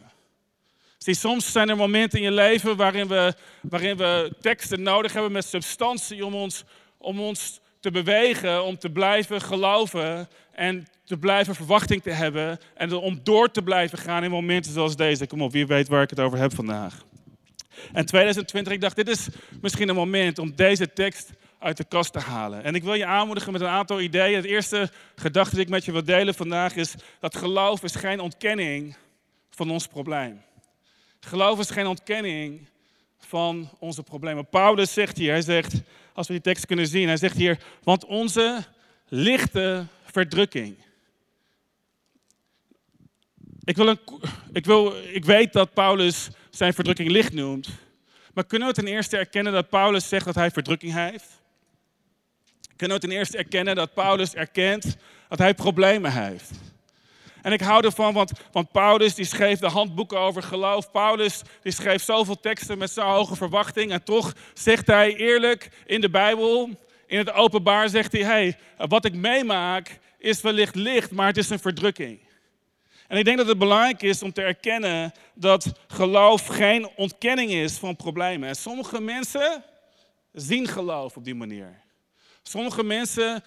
Zie, 0.97 1.15
soms 1.15 1.51
zijn 1.51 1.69
er 1.69 1.75
momenten 1.75 2.19
in 2.19 2.23
je 2.23 2.31
leven 2.31 2.75
waarin 2.75 3.07
we, 3.07 3.33
waarin 3.61 3.97
we 3.97 4.33
teksten 4.41 4.81
nodig 4.81 5.13
hebben 5.13 5.31
met 5.31 5.45
substantie 5.45 6.25
om 6.25 6.35
ons, 6.35 6.63
om 6.97 7.19
ons 7.19 7.59
te 7.79 7.91
bewegen, 7.91 8.63
om 8.63 8.77
te 8.77 8.89
blijven 8.89 9.41
geloven 9.41 10.29
en 10.51 10.87
te 11.05 11.17
blijven 11.17 11.55
verwachting 11.55 12.01
te 12.01 12.09
hebben 12.09 12.59
en 12.73 12.93
om 12.93 13.19
door 13.23 13.51
te 13.51 13.61
blijven 13.61 13.97
gaan 13.97 14.23
in 14.23 14.31
momenten 14.31 14.71
zoals 14.71 14.95
deze. 14.95 15.27
Kom 15.27 15.41
op, 15.41 15.51
wie 15.51 15.67
weet 15.67 15.87
waar 15.87 16.01
ik 16.01 16.09
het 16.09 16.19
over 16.19 16.39
heb 16.39 16.55
vandaag. 16.55 17.05
En 17.93 18.05
2020, 18.05 18.73
ik 18.73 18.81
dacht, 18.81 18.95
dit 18.95 19.09
is 19.09 19.27
misschien 19.61 19.89
een 19.89 19.95
moment 19.95 20.39
om 20.39 20.55
deze 20.55 20.93
tekst 20.93 21.29
uit 21.59 21.77
de 21.77 21.83
kast 21.83 22.13
te 22.13 22.19
halen. 22.19 22.63
En 22.63 22.75
ik 22.75 22.83
wil 22.83 22.93
je 22.93 23.05
aanmoedigen 23.05 23.51
met 23.51 23.61
een 23.61 23.67
aantal 23.67 24.01
ideeën. 24.01 24.35
Het 24.35 24.45
eerste 24.45 24.91
gedachte 25.15 25.55
die 25.55 25.63
ik 25.63 25.69
met 25.69 25.85
je 25.85 25.91
wil 25.91 26.03
delen 26.03 26.33
vandaag 26.33 26.75
is 26.75 26.95
dat 27.19 27.35
geloof 27.35 27.83
is 27.83 27.95
geen 27.95 28.19
ontkenning 28.19 28.95
van 29.49 29.71
ons 29.71 29.87
probleem. 29.87 30.41
Geloof 31.19 31.59
is 31.59 31.69
geen 31.69 31.87
ontkenning 31.87 32.67
van 33.17 33.69
onze 33.79 34.03
problemen. 34.03 34.49
Paulus 34.49 34.93
zegt 34.93 35.17
hier, 35.17 35.31
hij 35.31 35.41
zegt, 35.41 35.73
als 36.13 36.27
we 36.27 36.33
die 36.33 36.41
tekst 36.41 36.65
kunnen 36.65 36.87
zien, 36.87 37.07
hij 37.07 37.17
zegt 37.17 37.37
hier, 37.37 37.59
want 37.83 38.05
onze 38.05 38.65
lichte 39.07 39.85
verdrukking. 40.03 40.77
Ik, 43.63 43.75
wil 43.75 43.87
een, 43.87 43.99
ik, 44.51 44.65
wil, 44.65 44.93
ik 45.13 45.25
weet 45.25 45.53
dat 45.53 45.73
Paulus 45.73 46.29
zijn 46.49 46.73
verdrukking 46.73 47.09
licht 47.09 47.33
noemt. 47.33 47.69
Maar 48.33 48.45
kunnen 48.45 48.67
we 48.67 48.73
ten 48.73 48.87
eerste 48.87 49.17
erkennen 49.17 49.53
dat 49.53 49.69
Paulus 49.69 50.07
zegt 50.07 50.25
dat 50.25 50.35
hij 50.35 50.51
verdrukking 50.51 50.93
heeft? 50.93 51.41
Kunnen 52.75 52.99
we 52.99 53.07
ten 53.07 53.17
eerste 53.17 53.37
erkennen 53.37 53.75
dat 53.75 53.93
Paulus 53.93 54.33
erkent 54.33 54.97
dat 55.29 55.39
hij 55.39 55.53
problemen 55.53 56.11
heeft? 56.11 56.51
En 57.41 57.51
ik 57.51 57.61
hou 57.61 57.85
ervan, 57.85 58.13
want, 58.13 58.31
want 58.51 58.71
Paulus 58.71 59.15
die 59.15 59.25
schreef 59.25 59.59
de 59.59 59.67
handboeken 59.67 60.19
over 60.19 60.43
geloof. 60.43 60.91
Paulus 60.91 61.41
die 61.61 61.71
schreef 61.71 62.03
zoveel 62.03 62.39
teksten 62.39 62.77
met 62.77 62.91
zo'n 62.91 63.03
hoge 63.03 63.35
verwachting. 63.35 63.91
En 63.91 64.03
toch 64.03 64.33
zegt 64.53 64.87
hij 64.87 65.15
eerlijk 65.15 65.69
in 65.85 66.01
de 66.01 66.09
Bijbel, 66.09 66.69
in 67.07 67.17
het 67.17 67.31
openbaar 67.31 67.89
zegt 67.89 68.11
hij... 68.11 68.21
Hey, 68.21 68.57
wat 68.77 69.05
ik 69.05 69.13
meemaak 69.13 69.99
is 70.17 70.41
wellicht 70.41 70.75
licht, 70.75 71.11
maar 71.11 71.27
het 71.27 71.37
is 71.37 71.49
een 71.49 71.59
verdrukking. 71.59 72.19
En 73.09 73.17
ik 73.17 73.25
denk 73.25 73.37
dat 73.37 73.47
het 73.47 73.57
belangrijk 73.57 74.01
is 74.01 74.23
om 74.23 74.33
te 74.33 74.41
erkennen 74.41 75.11
dat 75.33 75.71
geloof 75.87 76.47
geen 76.47 76.89
ontkenning 76.95 77.51
is 77.51 77.77
van 77.77 77.95
problemen. 77.95 78.49
En 78.49 78.55
sommige 78.55 79.01
mensen 79.01 79.63
zien 80.33 80.67
geloof 80.67 81.17
op 81.17 81.23
die 81.23 81.35
manier. 81.35 81.81
Sommige 82.43 82.83
mensen 82.83 83.43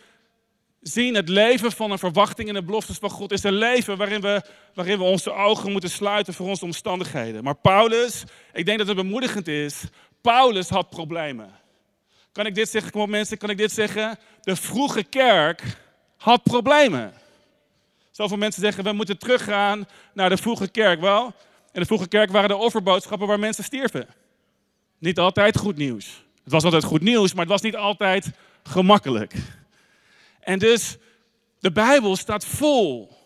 zien 0.81 1.15
het 1.15 1.29
leven 1.29 1.73
van 1.73 1.91
een 1.91 1.99
verwachting 1.99 2.49
en 2.49 2.55
de 2.55 2.63
beloftes 2.63 2.99
van 2.99 3.11
God 3.11 3.33
is 3.33 3.43
een 3.43 3.53
leven 3.53 3.97
waarin 3.97 4.21
we, 4.21 4.43
waarin 4.75 4.99
we 4.99 5.05
onze 5.05 5.33
ogen 5.33 5.73
moeten 5.73 5.91
sluiten 5.91 6.35
voor 6.35 6.49
onze 6.49 6.65
omstandigheden. 6.65 7.45
Maar 7.45 7.57
Paulus, 7.57 8.25
ik 8.53 8.65
denk 8.65 8.79
dat 8.79 8.87
het 8.87 8.97
bemoedigend 8.97 9.49
is, 9.49 9.83
Paulus 10.21 10.69
had 10.69 10.91
problemen. 10.91 11.51
Kan 12.33 12.47
ik 12.47 12.55
dit 12.55 12.69
zeggen? 12.69 12.93
Kom 12.93 13.01
op 13.01 13.09
mensen, 13.09 13.39
kan 13.39 13.51
ik 13.51 13.59
dit 13.59 13.73
zeggen? 13.73 14.19
De 14.41 14.57
vroege 14.57 15.03
kerk 15.03 15.63
had 16.17 16.43
problemen. 16.43 17.21
Zoveel 18.13 18.37
mensen 18.37 18.63
zeggen, 18.63 18.85
we 18.85 18.93
moeten 18.93 19.19
teruggaan 19.19 19.89
naar 20.15 20.29
de 20.29 20.37
vroege 20.37 20.69
kerk. 20.69 21.01
Wel, 21.01 21.35
in 21.73 21.81
de 21.81 21.87
vroege 21.87 22.09
kerk 22.09 22.31
waren 22.31 22.51
er 22.51 22.57
offerboodschappen 22.57 23.27
waar 23.29 23.39
mensen 23.39 23.65
stierven. 23.65 24.07
Niet 24.99 25.19
altijd 25.19 25.57
goed 25.57 25.77
nieuws. 25.77 26.25
Het 26.45 26.53
was 26.53 26.65
altijd 26.65 26.85
goed 26.85 27.03
nieuws, 27.03 27.33
maar 27.33 27.41
het 27.41 27.53
was 27.53 27.63
niet 27.63 27.77
altijd 27.77 28.31
gemakkelijk. 28.63 29.35
En 30.41 30.59
dus, 30.59 30.97
de 31.59 31.73
Bijbel 31.73 32.17
staat 32.17 32.45
vol 32.45 33.17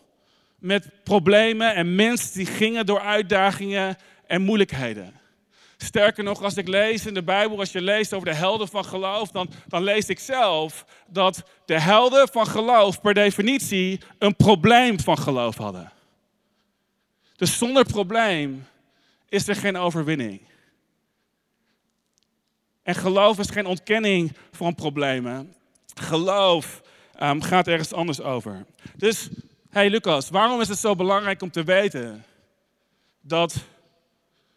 met 0.58 0.88
problemen 1.04 1.74
en 1.74 1.94
mensen 1.94 2.36
die 2.36 2.46
gingen 2.46 2.86
door 2.86 3.00
uitdagingen 3.00 3.96
en 4.26 4.42
moeilijkheden. 4.42 5.14
Sterker 5.76 6.24
nog, 6.24 6.42
als 6.42 6.56
ik 6.56 6.68
lees 6.68 7.06
in 7.06 7.14
de 7.14 7.22
Bijbel, 7.22 7.58
als 7.58 7.72
je 7.72 7.80
leest 7.80 8.14
over 8.14 8.26
de 8.26 8.34
helden 8.34 8.68
van 8.68 8.84
geloof, 8.84 9.30
dan, 9.30 9.50
dan 9.66 9.82
lees 9.82 10.08
ik 10.08 10.18
zelf 10.18 10.84
dat 11.06 11.42
de 11.64 11.80
helden 11.80 12.28
van 12.28 12.46
geloof 12.46 13.00
per 13.00 13.14
definitie 13.14 14.00
een 14.18 14.36
probleem 14.36 15.00
van 15.00 15.18
geloof 15.18 15.56
hadden. 15.56 15.92
Dus 17.36 17.58
zonder 17.58 17.84
probleem 17.84 18.66
is 19.28 19.48
er 19.48 19.56
geen 19.56 19.76
overwinning. 19.76 20.40
En 22.82 22.94
geloof 22.94 23.38
is 23.38 23.50
geen 23.50 23.66
ontkenning 23.66 24.36
van 24.52 24.74
problemen. 24.74 25.54
Geloof 25.94 26.82
um, 27.22 27.42
gaat 27.42 27.68
ergens 27.68 27.92
anders 27.92 28.20
over. 28.20 28.66
Dus, 28.96 29.28
hey 29.70 29.90
Lucas, 29.90 30.30
waarom 30.30 30.60
is 30.60 30.68
het 30.68 30.78
zo 30.78 30.94
belangrijk 30.94 31.42
om 31.42 31.50
te 31.50 31.64
weten 31.64 32.24
dat 33.20 33.56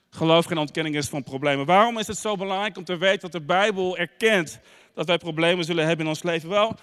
geloof 0.09 0.45
geen 0.45 0.57
ontkenning 0.57 0.95
is 0.95 1.07
van 1.07 1.23
problemen. 1.23 1.65
Waarom 1.65 1.97
is 1.97 2.07
het 2.07 2.17
zo 2.17 2.35
belangrijk 2.35 2.77
om 2.77 2.83
te 2.83 2.97
weten 2.97 3.19
dat 3.19 3.31
de 3.31 3.41
Bijbel 3.41 3.97
erkent 3.97 4.59
dat 4.93 5.07
wij 5.07 5.17
problemen 5.17 5.65
zullen 5.65 5.87
hebben 5.87 6.05
in 6.05 6.11
ons 6.11 6.23
leven? 6.23 6.49
Wel, 6.49 6.75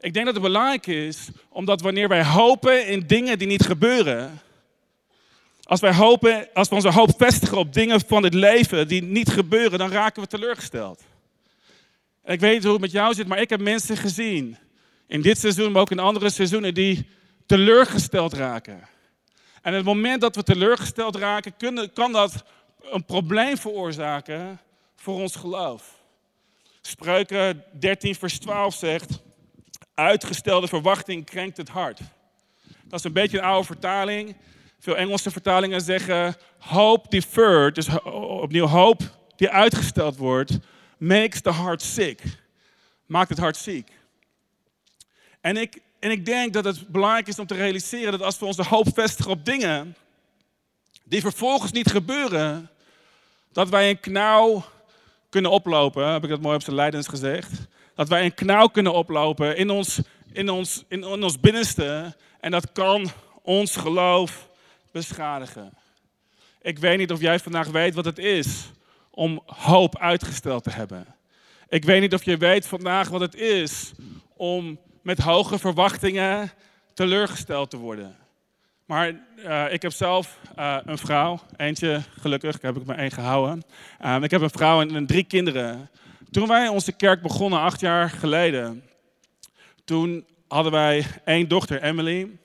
ik 0.00 0.12
denk 0.12 0.24
dat 0.24 0.34
het 0.34 0.42
belangrijk 0.42 0.86
is 0.86 1.28
omdat 1.48 1.80
wanneer 1.80 2.08
wij 2.08 2.24
hopen 2.24 2.86
in 2.86 3.06
dingen 3.06 3.38
die 3.38 3.46
niet 3.46 3.66
gebeuren, 3.66 4.40
als 5.62 5.80
wij 5.80 5.94
hopen, 5.94 6.48
als 6.52 6.68
we 6.68 6.74
onze 6.74 6.90
hoop 6.90 7.10
vestigen 7.16 7.58
op 7.58 7.72
dingen 7.72 8.00
van 8.06 8.22
het 8.22 8.34
leven 8.34 8.88
die 8.88 9.02
niet 9.02 9.28
gebeuren, 9.28 9.78
dan 9.78 9.90
raken 9.90 10.22
we 10.22 10.28
teleurgesteld. 10.28 11.02
Ik 12.24 12.40
weet 12.40 12.54
niet 12.54 12.62
hoe 12.62 12.72
het 12.72 12.80
met 12.80 12.90
jou 12.90 13.14
zit, 13.14 13.26
maar 13.26 13.40
ik 13.40 13.50
heb 13.50 13.60
mensen 13.60 13.96
gezien 13.96 14.58
In 15.06 15.22
dit 15.22 15.38
seizoen, 15.38 15.72
maar 15.72 15.80
ook 15.80 15.90
in 15.90 15.98
andere 15.98 16.30
seizoenen, 16.30 16.74
die 16.74 17.06
teleurgesteld 17.46 18.32
raken. 18.32 18.88
En 19.62 19.74
het 19.74 19.84
moment 19.84 20.20
dat 20.20 20.36
we 20.36 20.42
teleurgesteld 20.42 21.16
raken, 21.16 21.54
kan 21.92 22.12
dat 22.12 22.44
een 22.90 23.04
probleem 23.04 23.56
veroorzaken 23.56 24.60
voor 24.96 25.20
ons 25.20 25.36
geloof. 25.36 26.02
Spreuken 26.80 27.64
13, 27.72 28.14
vers 28.14 28.38
12 28.38 28.74
zegt: 28.74 29.22
Uitgestelde 29.94 30.68
verwachting 30.68 31.24
krenkt 31.24 31.56
het 31.56 31.68
hart. 31.68 32.00
Dat 32.84 32.98
is 32.98 33.04
een 33.04 33.12
beetje 33.12 33.38
een 33.38 33.44
oude 33.44 33.66
vertaling. 33.66 34.36
Veel 34.78 34.96
Engelse 34.96 35.30
vertalingen 35.30 35.80
zeggen: 35.80 36.36
Hope 36.58 37.08
deferred, 37.08 37.74
dus 37.74 38.02
opnieuw 38.40 38.66
hoop 38.66 39.02
die 39.36 39.50
uitgesteld 39.50 40.16
wordt, 40.16 40.58
makes 40.98 41.40
the 41.40 41.52
heart 41.52 41.82
sick. 41.82 42.22
Maakt 43.06 43.28
het 43.28 43.38
hart 43.38 43.56
ziek. 43.56 43.90
En 45.40 45.56
ik, 45.56 45.80
en 46.00 46.10
ik 46.10 46.26
denk 46.26 46.52
dat 46.52 46.64
het 46.64 46.88
belangrijk 46.88 47.28
is 47.28 47.38
om 47.38 47.46
te 47.46 47.54
realiseren 47.54 48.12
dat 48.12 48.22
als 48.22 48.38
we 48.38 48.44
onze 48.44 48.62
hoop 48.62 48.88
vestigen 48.94 49.30
op 49.30 49.44
dingen 49.44 49.96
die 51.04 51.20
vervolgens 51.20 51.72
niet 51.72 51.90
gebeuren, 51.90 52.70
dat 53.54 53.68
wij 53.68 53.90
een 53.90 54.00
knauw 54.00 54.64
kunnen 55.28 55.50
oplopen. 55.50 56.12
Heb 56.12 56.24
ik 56.24 56.30
dat 56.30 56.40
mooi 56.40 56.56
op 56.56 56.62
zijn 56.62 56.76
leidens 56.76 57.08
gezegd? 57.08 57.50
Dat 57.94 58.08
wij 58.08 58.24
een 58.24 58.34
knauw 58.34 58.66
kunnen 58.66 58.92
oplopen 58.92 59.56
in 59.56 59.70
ons, 59.70 60.00
in 60.32 60.50
ons, 60.50 60.84
in, 60.88 61.02
in 61.02 61.22
ons 61.22 61.40
binnenste. 61.40 62.16
En 62.40 62.50
dat 62.50 62.72
kan 62.72 63.10
ons 63.42 63.76
geloof 63.76 64.48
beschadigen. 64.92 65.72
Ik 66.62 66.78
weet 66.78 66.98
niet 66.98 67.12
of 67.12 67.20
jij 67.20 67.38
vandaag 67.38 67.68
weet 67.68 67.94
wat 67.94 68.04
het 68.04 68.18
is 68.18 68.70
om 69.10 69.42
hoop 69.46 69.98
uitgesteld 69.98 70.64
te 70.64 70.70
hebben. 70.70 71.06
Ik 71.68 71.84
weet 71.84 72.00
niet 72.00 72.14
of 72.14 72.24
je 72.24 72.36
weet 72.36 72.66
vandaag 72.66 73.08
wat 73.08 73.20
het 73.20 73.34
is 73.34 73.92
om 74.36 74.78
met 75.02 75.18
hoge 75.18 75.58
verwachtingen 75.58 76.50
teleurgesteld 76.94 77.70
te 77.70 77.76
worden. 77.76 78.16
Maar 78.84 79.12
uh, 79.36 79.72
ik 79.72 79.82
heb 79.82 79.92
zelf 79.92 80.38
uh, 80.58 80.76
een 80.84 80.98
vrouw, 80.98 81.40
eentje 81.56 82.02
gelukkig, 82.20 82.60
heb 82.60 82.76
ik 82.76 82.86
me 82.86 82.94
één 82.94 83.10
gehouden. 83.10 83.62
Um, 84.04 84.22
ik 84.22 84.30
heb 84.30 84.40
een 84.40 84.50
vrouw 84.50 84.80
en, 84.80 85.06
drie 85.06 85.24
kinderen. 85.24 85.90
Toen 86.30 86.48
wij 86.48 86.68
onze 86.68 86.92
kerk 86.92 87.22
begonnen, 87.22 87.60
acht 87.60 87.80
jaar 87.80 88.10
geleden, 88.10 88.84
toen 89.84 90.24
hadden 90.48 90.72
wij 90.72 91.06
één 91.24 91.48
dochter, 91.48 91.82
Emily. 91.82 92.38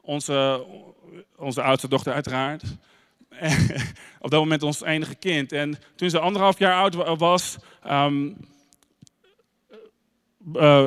Onze, 0.00 0.66
onze 1.36 1.62
oudste 1.62 1.88
dochter 1.88 2.12
uiteraard. 2.12 2.62
op 4.20 4.30
dat 4.30 4.40
moment 4.40 4.62
ons 4.62 4.82
enige 4.82 5.14
kind. 5.14 5.52
En 5.52 5.78
toen 5.96 6.10
ze 6.10 6.18
anderhalf 6.18 6.58
jaar 6.58 6.74
oud 6.74 7.18
was, 7.18 7.56
um, 7.90 8.36
uh, 10.54 10.84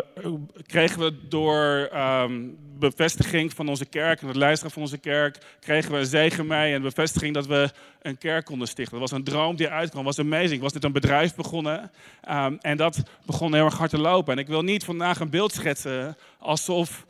kregen 0.66 1.00
we 1.00 1.28
door 1.28 1.90
um, 1.94 2.58
bevestiging 2.80 3.54
van 3.54 3.68
onze 3.68 3.86
kerk 3.86 4.22
en 4.22 4.28
het 4.28 4.36
luisteren 4.36 4.72
van 4.72 4.82
onze 4.82 4.98
kerk, 4.98 5.38
kregen 5.60 5.92
we 5.92 5.98
een 5.98 6.06
zegen 6.06 6.48
mee 6.48 6.74
en 6.74 6.82
bevestiging 6.82 7.34
dat 7.34 7.46
we 7.46 7.72
een 8.02 8.18
kerk 8.18 8.46
konden 8.46 8.68
stichten. 8.68 9.00
Dat 9.00 9.10
was 9.10 9.20
een 9.20 9.26
droom 9.26 9.56
die 9.56 9.70
uitkwam, 9.70 10.04
was 10.04 10.20
amazing. 10.20 10.62
Was 10.62 10.74
dit 10.74 10.84
een 10.84 10.92
bedrijf 10.92 11.36
begonnen 11.36 11.92
um, 12.30 12.58
en 12.62 12.78
dat 12.78 13.04
begon 13.26 13.54
heel 13.54 13.66
erg 13.66 13.78
hard 13.78 13.90
te 13.90 13.98
lopen. 13.98 14.34
En 14.34 14.40
ik 14.40 14.48
wil 14.48 14.62
niet 14.62 14.84
vandaag 14.84 15.20
een 15.20 15.30
beeld 15.30 15.54
schetsen 15.54 16.18
alsof 16.40 17.06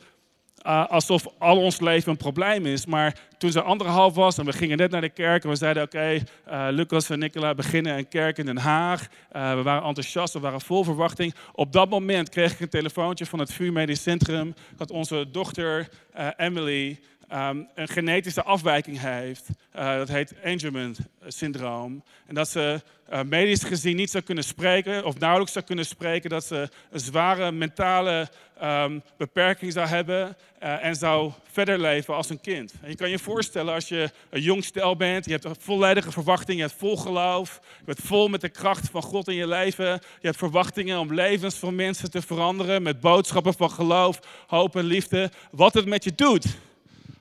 uh, 0.66 0.86
alsof 0.86 1.26
al 1.38 1.58
ons 1.58 1.80
leven 1.80 2.10
een 2.10 2.16
probleem 2.16 2.66
is. 2.66 2.86
Maar 2.86 3.18
toen 3.38 3.50
ze 3.50 3.62
anderhalf 3.62 4.14
was 4.14 4.38
en 4.38 4.44
we 4.44 4.52
gingen 4.52 4.76
net 4.76 4.90
naar 4.90 5.00
de 5.00 5.08
kerk 5.08 5.44
en 5.44 5.50
we 5.50 5.56
zeiden: 5.56 5.82
Oké, 5.82 5.96
okay, 5.96 6.22
uh, 6.68 6.76
Lucas 6.76 7.10
en 7.10 7.18
Nicola 7.18 7.54
beginnen 7.54 7.98
een 7.98 8.08
kerk 8.08 8.38
in 8.38 8.46
Den 8.46 8.58
Haag. 8.58 9.06
Uh, 9.32 9.54
we 9.54 9.62
waren 9.62 9.82
enthousiast, 9.82 10.32
we 10.32 10.40
waren 10.40 10.60
vol 10.60 10.84
verwachting. 10.84 11.34
Op 11.52 11.72
dat 11.72 11.90
moment 11.90 12.28
kreeg 12.28 12.52
ik 12.52 12.60
een 12.60 12.68
telefoontje 12.68 13.26
van 13.26 13.38
het 13.38 13.52
VU 13.52 13.94
Centrum 13.94 14.54
dat 14.76 14.90
onze 14.90 15.30
dochter 15.30 15.88
Emily 16.36 17.00
um, 17.32 17.68
een 17.74 17.88
genetische 17.88 18.42
afwijking 18.42 19.00
heeft. 19.00 19.48
Uh, 19.76 19.96
dat 19.96 20.08
heet 20.08 20.34
Angelman 20.44 20.96
syndroom. 21.26 22.02
En 22.26 22.34
dat 22.34 22.48
ze 22.48 22.80
uh, 23.12 23.22
medisch 23.22 23.62
gezien 23.62 23.96
niet 23.96 24.10
zou 24.10 24.24
kunnen 24.24 24.44
spreken, 24.44 25.04
of 25.04 25.18
nauwelijks 25.18 25.52
zou 25.52 25.64
kunnen 25.64 25.86
spreken. 25.86 26.30
Dat 26.30 26.44
ze 26.44 26.68
een 26.90 27.00
zware 27.00 27.52
mentale 27.52 28.28
um, 28.62 29.02
beperking 29.16 29.72
zou 29.72 29.86
hebben 29.86 30.36
uh, 30.62 30.84
en 30.84 30.94
zou 30.94 31.32
verder 31.50 31.80
leven 31.80 32.14
als 32.14 32.30
een 32.30 32.40
kind. 32.40 32.72
En 32.82 32.90
je 32.90 32.96
kan 32.96 33.10
je 33.10 33.18
voorstellen 33.18 33.74
als 33.74 33.88
je 33.88 34.10
een 34.30 34.40
jong 34.40 34.64
stel 34.64 34.96
bent, 34.96 35.24
je 35.24 35.30
hebt 35.30 35.44
een 35.44 35.56
volledige 35.58 36.12
verwachting, 36.12 36.58
je 36.58 36.64
hebt 36.64 36.78
vol 36.78 36.96
geloof, 36.96 37.60
je 37.78 37.84
bent 37.84 38.00
vol 38.02 38.28
met 38.28 38.40
de 38.40 38.48
kracht 38.48 38.90
van 38.90 39.02
God 39.02 39.28
in 39.28 39.34
je 39.34 39.48
leven. 39.48 39.86
Je 40.20 40.26
hebt 40.26 40.36
verwachtingen 40.36 40.98
om 40.98 41.14
levens 41.14 41.54
van 41.54 41.74
mensen 41.74 42.10
te 42.10 42.22
veranderen 42.22 42.82
met 42.82 43.00
boodschappen 43.00 43.54
van 43.54 43.70
geloof, 43.70 44.20
hoop 44.46 44.76
en 44.76 44.84
liefde. 44.84 45.30
Wat 45.50 45.74
het 45.74 45.86
met 45.86 46.04
je 46.04 46.14
doet 46.14 46.46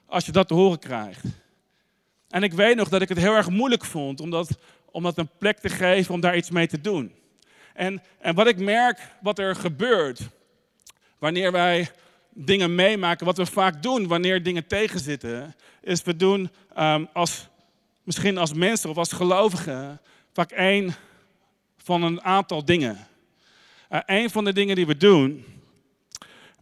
als 0.05 0.25
je 0.25 0.31
dat 0.31 0.47
te 0.47 0.53
horen 0.53 0.79
krijgt. 0.79 1.23
En 2.29 2.43
ik 2.43 2.53
weet 2.53 2.75
nog 2.75 2.89
dat 2.89 3.01
ik 3.01 3.09
het 3.09 3.17
heel 3.17 3.35
erg 3.35 3.49
moeilijk 3.49 3.85
vond 3.85 4.19
om 4.19 4.29
dat, 4.29 4.57
om 4.91 5.03
dat 5.03 5.17
een 5.17 5.29
plek 5.37 5.59
te 5.59 5.69
geven 5.69 6.13
om 6.13 6.19
daar 6.19 6.37
iets 6.37 6.49
mee 6.49 6.67
te 6.67 6.81
doen. 6.81 7.13
En, 7.73 8.01
en 8.19 8.35
wat 8.35 8.47
ik 8.47 8.57
merk, 8.57 8.99
wat 9.21 9.39
er 9.39 9.55
gebeurt 9.55 10.19
wanneer 11.19 11.51
wij 11.51 11.89
dingen 12.33 12.75
meemaken, 12.75 13.25
wat 13.25 13.37
we 13.37 13.45
vaak 13.45 13.83
doen 13.83 14.07
wanneer 14.07 14.43
dingen 14.43 14.67
tegenzitten, 14.67 15.55
is 15.81 16.03
we 16.03 16.15
doen 16.15 16.49
um, 16.77 17.07
als, 17.13 17.47
misschien 18.03 18.37
als 18.37 18.53
mensen 18.53 18.89
of 18.89 18.97
als 18.97 19.11
gelovigen 19.11 20.01
vaak 20.33 20.51
één 20.51 20.95
van 21.77 22.03
een 22.03 22.23
aantal 22.23 22.65
dingen. 22.65 23.07
Uh, 23.91 23.99
een 24.05 24.29
van 24.29 24.43
de 24.43 24.53
dingen 24.53 24.75
die 24.75 24.87
we 24.87 24.97
doen 24.97 25.45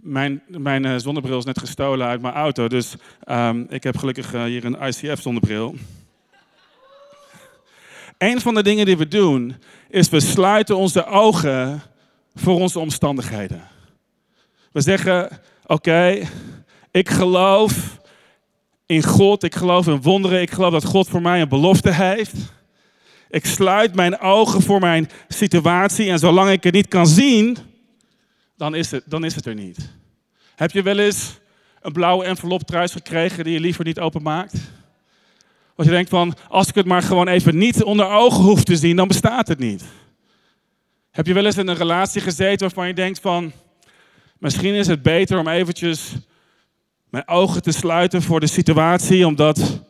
mijn, 0.04 0.42
mijn 0.48 0.86
uh, 0.86 0.96
zonnebril 0.98 1.38
is 1.38 1.46
net 1.46 1.60
gestolen 1.60 2.08
uit 2.08 2.22
mijn 2.22 2.34
auto, 2.34 2.68
dus 2.68 2.96
um, 3.30 3.66
ik 3.70 3.84
heb 3.84 3.98
gelukkig 3.98 4.34
uh, 4.34 4.44
hier 4.44 4.66
een 4.66 4.78
ICF 4.82 5.22
zonnebril. 5.22 5.76
Een 8.18 8.42
van 8.42 8.54
de 8.54 8.64
dingen 8.64 8.86
die 8.86 8.98
we 8.98 9.08
doen, 9.08 9.56
is 9.90 10.10
we 10.10 10.20
sluiten 10.20 10.78
onze 10.78 11.06
ogen 11.06 11.82
voor 12.36 12.60
onze 12.60 12.80
omstandigheden. 12.80 13.62
We 14.72 14.82
zeggen, 14.82 15.42
oké, 15.66 16.28
ik 16.92 17.10
geloof 17.10 18.00
in 18.86 19.04
God, 19.04 19.44
ik 19.44 19.56
geloof 19.56 19.88
in 19.88 20.02
wonderen, 20.02 20.42
ik 20.42 20.52
geloof 20.52 20.72
dat 20.72 20.86
God 20.86 21.08
voor 21.08 21.22
mij 21.22 21.42
een 21.42 21.50
belofte 21.50 21.92
heeft. 21.94 22.34
Ik 23.30 23.46
sluit 23.46 23.96
mijn 23.96 24.20
ogen 24.20 24.62
voor 24.62 24.80
mijn 24.80 25.10
situatie 25.28 26.10
en 26.10 26.20
zolang 26.20 26.50
ik 26.50 26.64
het 26.64 26.74
niet 26.74 26.88
kan 26.88 27.08
zien, 27.08 27.58
dan 28.64 28.76
is 28.76 28.92
het, 28.92 29.04
dan 29.06 29.24
is 29.24 29.36
het 29.36 29.46
er 29.46 29.56
niet. 29.56 29.90
Heb 30.56 30.72
je 30.72 30.82
wel 30.82 30.98
eens 30.98 31.40
een 31.82 31.92
blauwe 31.92 32.26
envelop 32.26 32.64
thuis 32.64 32.92
gekregen 32.92 33.44
die 33.44 33.54
je 33.54 33.60
liever 33.60 33.86
niet 33.86 34.00
openmaakt? 34.00 34.54
Als 35.76 35.86
je 35.86 35.94
denkt 35.94 36.10
van, 36.10 36.36
als 36.48 36.68
ik 36.68 36.76
het 36.76 36.86
maar 36.86 37.02
gewoon 37.02 37.28
even 37.28 37.58
niet 37.58 37.84
onder 37.84 38.10
ogen 38.10 38.44
hoef 38.44 38.64
te 38.64 38.76
zien, 38.76 38.96
dan 38.96 39.08
bestaat 39.08 39.48
het 39.48 39.60
niet. 39.60 39.84
Heb 41.12 41.26
je 41.26 41.34
wel 41.34 41.46
eens 41.46 41.58
in 41.58 41.68
een 41.68 41.76
relatie 41.76 42.22
gezeten 42.22 42.60
waarvan 42.60 42.88
je 42.88 42.94
denkt 42.94 43.20
van, 43.20 43.52
misschien 44.38 44.74
is 44.74 44.88
het 44.88 45.02
beter 45.02 45.40
om 45.40 45.48
eventjes 45.48 46.14
mijn 47.10 47.28
ogen 47.28 47.62
te 47.62 47.72
sluiten 47.72 48.22
voor 48.22 48.40
de 48.40 48.48
situatie, 48.48 49.28
omdat 49.28 49.82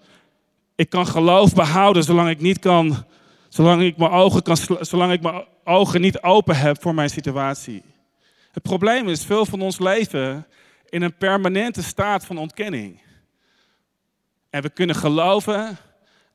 ik 0.75 0.89
kan 0.89 1.07
geloof 1.07 1.53
behouden 1.53 2.03
zolang 2.03 2.29
ik 2.29 2.39
niet 2.41 2.59
kan, 2.59 3.05
zolang 3.49 3.81
ik 3.81 3.97
mijn 3.97 4.11
ogen, 4.11 4.41
kan, 4.41 4.57
zolang 4.79 5.11
ik 5.11 5.21
mijn 5.21 5.43
ogen 5.63 6.01
niet 6.01 6.21
open 6.21 6.55
heb 6.55 6.81
voor 6.81 6.93
mijn 6.93 7.09
situatie. 7.09 7.91
Het 8.53 8.63
probleem 8.63 9.07
is, 9.07 9.25
veel 9.25 9.45
van 9.45 9.61
ons 9.61 9.79
leven 9.79 10.47
in 10.89 11.01
een 11.01 11.17
permanente 11.17 11.83
staat 11.83 12.25
van 12.25 12.37
ontkenning. 12.37 13.01
En 14.49 14.61
we 14.61 14.69
kunnen 14.69 14.95
geloven 14.95 15.77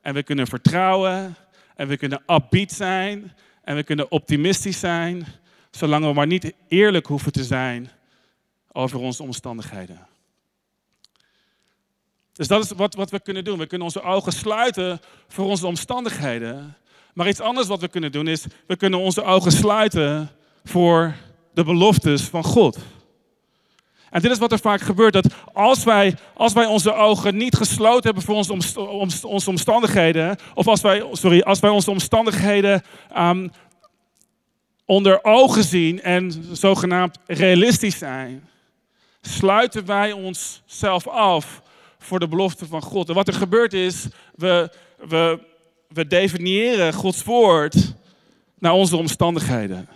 en 0.01 0.13
we 0.13 0.23
kunnen 0.23 0.47
vertrouwen 0.47 1.35
en 1.75 1.87
we 1.87 1.97
kunnen 1.97 2.23
upbeat 2.27 2.71
zijn 2.71 3.35
en 3.63 3.75
we 3.75 3.83
kunnen 3.83 4.11
optimistisch 4.11 4.79
zijn, 4.79 5.25
zolang 5.71 6.05
we 6.05 6.13
maar 6.13 6.27
niet 6.27 6.53
eerlijk 6.67 7.05
hoeven 7.05 7.31
te 7.31 7.43
zijn 7.43 7.89
over 8.71 8.99
onze 8.99 9.23
omstandigheden. 9.23 10.07
Dus 12.33 12.47
dat 12.47 12.63
is 12.63 12.71
wat, 12.71 12.95
wat 12.95 13.09
we 13.09 13.19
kunnen 13.19 13.43
doen. 13.43 13.57
We 13.57 13.67
kunnen 13.67 13.87
onze 13.87 14.01
ogen 14.01 14.31
sluiten 14.31 14.99
voor 15.27 15.45
onze 15.45 15.67
omstandigheden. 15.67 16.77
Maar 17.13 17.27
iets 17.27 17.39
anders 17.39 17.67
wat 17.67 17.81
we 17.81 17.87
kunnen 17.87 18.11
doen 18.11 18.27
is, 18.27 18.45
we 18.67 18.75
kunnen 18.75 18.99
onze 18.99 19.23
ogen 19.23 19.51
sluiten 19.51 20.29
voor 20.63 21.15
de 21.59 21.65
beloftes 21.65 22.21
van 22.21 22.43
God. 22.43 22.77
En 24.09 24.21
dit 24.21 24.31
is 24.31 24.37
wat 24.37 24.51
er 24.51 24.59
vaak 24.59 24.81
gebeurt, 24.81 25.13
dat 25.13 25.27
als 25.53 25.83
wij, 25.83 26.15
als 26.33 26.53
wij 26.53 26.65
onze 26.65 26.93
ogen 26.93 27.37
niet 27.37 27.55
gesloten 27.55 28.03
hebben 28.03 28.23
voor 28.23 28.35
onze, 28.35 28.79
onze 29.27 29.49
omstandigheden, 29.49 30.37
of 30.53 30.67
als 30.67 30.81
wij, 30.81 31.05
sorry, 31.11 31.41
als 31.41 31.59
wij 31.59 31.69
onze 31.69 31.91
omstandigheden 31.91 32.83
um, 33.17 33.51
onder 34.85 35.23
ogen 35.23 35.63
zien 35.63 36.01
en 36.01 36.45
zogenaamd 36.51 37.17
realistisch 37.27 37.97
zijn, 37.97 38.47
sluiten 39.21 39.85
wij 39.85 40.11
onszelf 40.11 41.07
af 41.07 41.61
voor 41.99 42.19
de 42.19 42.27
belofte 42.27 42.65
van 42.65 42.81
God. 42.81 43.09
En 43.09 43.15
wat 43.15 43.27
er 43.27 43.33
gebeurt 43.33 43.73
is, 43.73 44.07
we, 44.35 44.71
we, 45.07 45.39
we 45.87 46.07
definiëren 46.07 46.93
Gods 46.93 47.23
woord 47.23 47.93
naar 48.59 48.73
onze 48.73 48.97
omstandigheden. 48.97 49.89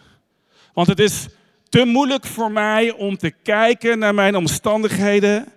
Want 0.74 0.88
het 0.88 1.00
is 1.00 1.28
te 1.74 1.86
moeilijk 1.86 2.26
voor 2.26 2.52
mij 2.52 2.92
om 2.92 3.18
te 3.18 3.32
kijken 3.32 4.00
naar 4.00 4.14
mijn 4.14 4.36
omstandigheden 4.36 5.48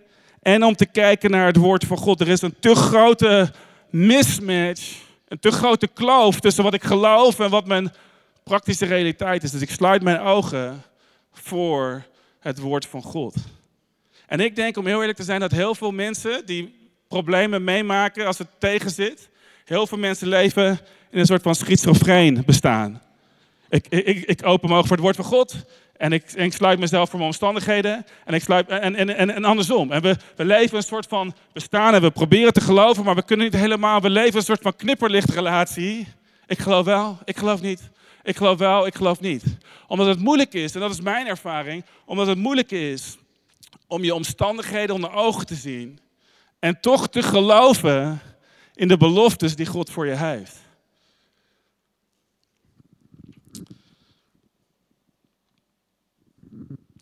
en 0.43 0.65
om 0.65 0.77
te 0.77 0.87
kijken 0.87 1.31
naar 1.31 1.47
het 1.47 1.57
woord 1.57 1.85
van 1.85 1.97
God. 1.97 2.21
Er 2.21 2.29
is 2.29 2.43
een 2.43 2.55
te 2.61 2.75
grote 2.75 3.53
mismatch, 3.91 4.97
een 5.29 5.39
te 5.39 5.51
grote 5.51 5.87
kloof 5.87 6.41
tussen 6.41 6.65
wat 6.65 6.75
ik 6.75 6.85
geloof 6.85 7.41
en 7.41 7.51
wat 7.51 7.67
mijn 7.67 7.93
praktische 8.45 8.87
realiteit 8.87 9.43
is. 9.43 9.51
Dus 9.51 9.61
ik 9.61 9.71
sluit 9.71 10.03
mijn 10.03 10.21
ogen 10.21 10.83
voor 11.33 12.03
het 12.41 12.59
woord 12.59 12.87
van 12.87 13.03
God. 13.03 13.35
En 14.27 14.41
ik 14.41 14.57
denk, 14.57 14.77
om 14.77 14.87
heel 14.87 15.01
eerlijk 15.01 15.19
te 15.19 15.25
zijn, 15.25 15.41
dat 15.41 15.51
heel 15.51 15.75
veel 15.75 15.93
mensen 15.93 16.47
die 16.47 16.91
problemen 17.09 17.65
meemaken 17.65 18.27
als 18.27 18.39
het 18.39 18.49
tegenzit, 18.59 19.29
heel 19.65 19.87
veel 19.87 19.99
mensen 19.99 20.29
leven 20.29 20.81
in 21.11 21.19
een 21.19 21.27
soort 21.27 21.43
van 21.43 21.55
schizofreen 21.55 22.43
bestaan. 22.47 23.03
Ik, 23.69 23.87
ik, 23.89 24.25
ik 24.25 24.47
open 24.47 24.69
mijn 24.69 24.81
ogen 24.81 24.89
voor 24.89 24.97
het 24.97 25.05
woord 25.05 25.17
van 25.17 25.25
God 25.25 25.65
en 25.99 26.13
ik, 26.13 26.33
ik 26.33 26.53
sluit 26.53 26.79
mezelf 26.79 27.09
voor 27.09 27.19
mijn 27.19 27.31
omstandigheden 27.31 28.07
en, 28.25 28.35
ik 28.35 28.43
sluit, 28.43 28.69
en, 28.69 28.95
en, 28.95 29.17
en, 29.17 29.35
en 29.35 29.45
andersom. 29.45 29.93
En 29.93 30.03
we, 30.03 30.17
we 30.37 30.45
leven 30.45 30.77
een 30.77 30.83
soort 30.83 31.07
van 31.07 31.35
bestaan 31.53 31.95
en 31.95 32.01
we 32.01 32.11
proberen 32.11 32.53
te 32.53 32.61
geloven, 32.61 33.05
maar 33.05 33.15
we 33.15 33.25
kunnen 33.25 33.47
niet 33.47 33.61
helemaal. 33.61 34.01
We 34.01 34.11
leven 34.11 34.37
een 34.37 34.45
soort 34.45 34.63
van 34.63 34.77
knipperlichtrelatie. 34.77 36.07
Ik 36.47 36.59
geloof 36.59 36.85
wel, 36.85 37.19
ik 37.25 37.37
geloof 37.37 37.61
niet. 37.61 37.91
Ik 38.23 38.37
geloof 38.37 38.59
wel, 38.59 38.87
ik 38.87 38.95
geloof 38.95 39.21
niet. 39.21 39.45
Omdat 39.87 40.07
het 40.07 40.19
moeilijk 40.19 40.55
is, 40.55 40.75
en 40.75 40.81
dat 40.81 40.91
is 40.91 41.01
mijn 41.01 41.27
ervaring, 41.27 41.85
omdat 42.05 42.27
het 42.27 42.39
moeilijk 42.39 42.71
is 42.71 43.17
om 43.87 44.05
je 44.05 44.15
omstandigheden 44.15 44.95
onder 44.95 45.13
ogen 45.13 45.47
te 45.47 45.55
zien 45.55 45.99
en 46.59 46.81
toch 46.81 47.09
te 47.09 47.23
geloven 47.23 48.21
in 48.75 48.89
de 48.89 48.97
beloftes 48.97 49.57
die 49.57 49.67
God 49.67 49.91
voor 49.91 50.07
je 50.07 50.17
heeft. 50.17 50.66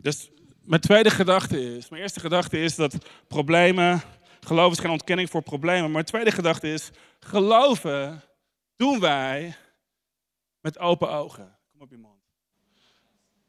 Dus 0.04 0.30
mijn 0.64 0.80
tweede 0.80 1.10
gedachte 1.10 1.76
is, 1.76 1.88
mijn 1.88 2.02
eerste 2.02 2.20
gedachte 2.20 2.58
is 2.58 2.74
dat 2.74 2.96
problemen, 3.28 4.02
geloven 4.40 4.72
is 4.72 4.78
geen 4.78 4.90
ontkenning 4.90 5.30
voor 5.30 5.42
problemen. 5.42 5.82
Maar 5.82 5.90
mijn 5.90 6.04
tweede 6.04 6.30
gedachte 6.30 6.72
is, 6.72 6.90
geloven 7.20 8.22
doen 8.76 9.00
wij 9.00 9.56
met 10.60 10.78
open 10.78 11.10
ogen. 11.10 11.56
Kom 11.72 11.80
op 11.80 11.90
je 11.90 11.96
mond. 11.96 12.20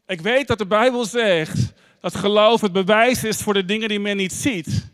Ik 0.05 0.21
weet 0.21 0.47
dat 0.47 0.57
de 0.57 0.65
Bijbel 0.65 1.05
zegt 1.05 1.73
dat 1.99 2.15
geloof 2.15 2.61
het 2.61 2.71
bewijs 2.71 3.23
is 3.23 3.37
voor 3.37 3.53
de 3.53 3.65
dingen 3.65 3.89
die 3.89 3.99
men 3.99 4.17
niet 4.17 4.33
ziet. 4.33 4.91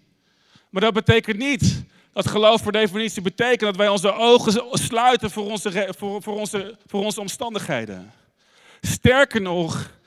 Maar 0.70 0.82
dat 0.82 0.94
betekent 0.94 1.38
niet 1.38 1.84
dat 2.13 2.27
geloof 2.27 2.63
per 2.63 2.72
definitie 2.72 3.22
betekent 3.22 3.62
dat 3.62 3.75
wij 3.75 3.88
onze 3.88 4.13
ogen 4.13 4.68
sluiten 4.72 5.32
voor 5.32 5.46
onze, 5.46 5.94
voor, 5.98 6.22
voor 6.22 6.39
onze, 6.39 6.77
voor 6.86 7.03
onze 7.03 7.20
omstandigheden. 7.20 8.12
Sterker 8.82 9.41
nog, 9.41 10.00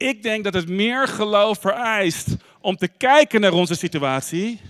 ik 0.00 0.22
denk 0.22 0.44
dat 0.44 0.54
het 0.54 0.68
meer 0.68 1.08
geloof 1.08 1.58
vereist 1.60 2.26
om 2.60 2.76
te 2.76 2.88
kijken 2.88 3.40
naar 3.40 3.52
onze 3.52 3.74
situatie 3.74 4.60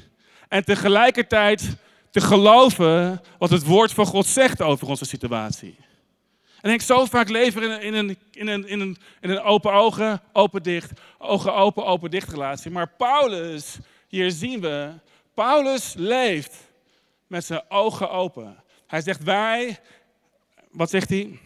en 0.48 0.64
tegelijkertijd 0.64 1.76
te 2.10 2.20
geloven 2.20 3.20
wat 3.38 3.50
het 3.50 3.64
woord 3.64 3.92
van 3.92 4.06
God 4.06 4.26
zegt 4.26 4.62
over 4.62 4.88
onze 4.88 5.04
situatie. 5.04 5.76
En 6.60 6.72
ik 6.72 6.82
zo 6.82 7.04
vaak 7.04 7.28
leven 7.28 7.62
in 7.62 7.70
een, 7.70 7.82
in 7.82 7.94
een, 7.94 8.16
in 8.32 8.48
een, 8.48 8.68
in 8.68 8.80
een, 8.80 8.96
in 9.20 9.30
een 9.30 9.40
open 9.40 9.72
ogen, 9.72 10.20
open 10.32 10.62
dicht, 10.62 10.92
ogen 11.18 11.54
open, 11.54 11.84
open 11.84 12.10
dicht 12.10 12.30
relatie. 12.30 12.70
Maar 12.70 12.88
Paulus, 12.88 13.78
hier 14.08 14.30
zien 14.30 14.60
we, 14.60 14.92
Paulus 15.34 15.94
leeft 15.96 16.54
met 17.26 17.44
zijn 17.44 17.62
ogen 17.68 18.10
open. 18.10 18.56
Hij 18.86 19.00
zegt 19.00 19.22
wij, 19.22 19.78
wat 20.70 20.90
zegt 20.90 21.08
hij? 21.08 21.38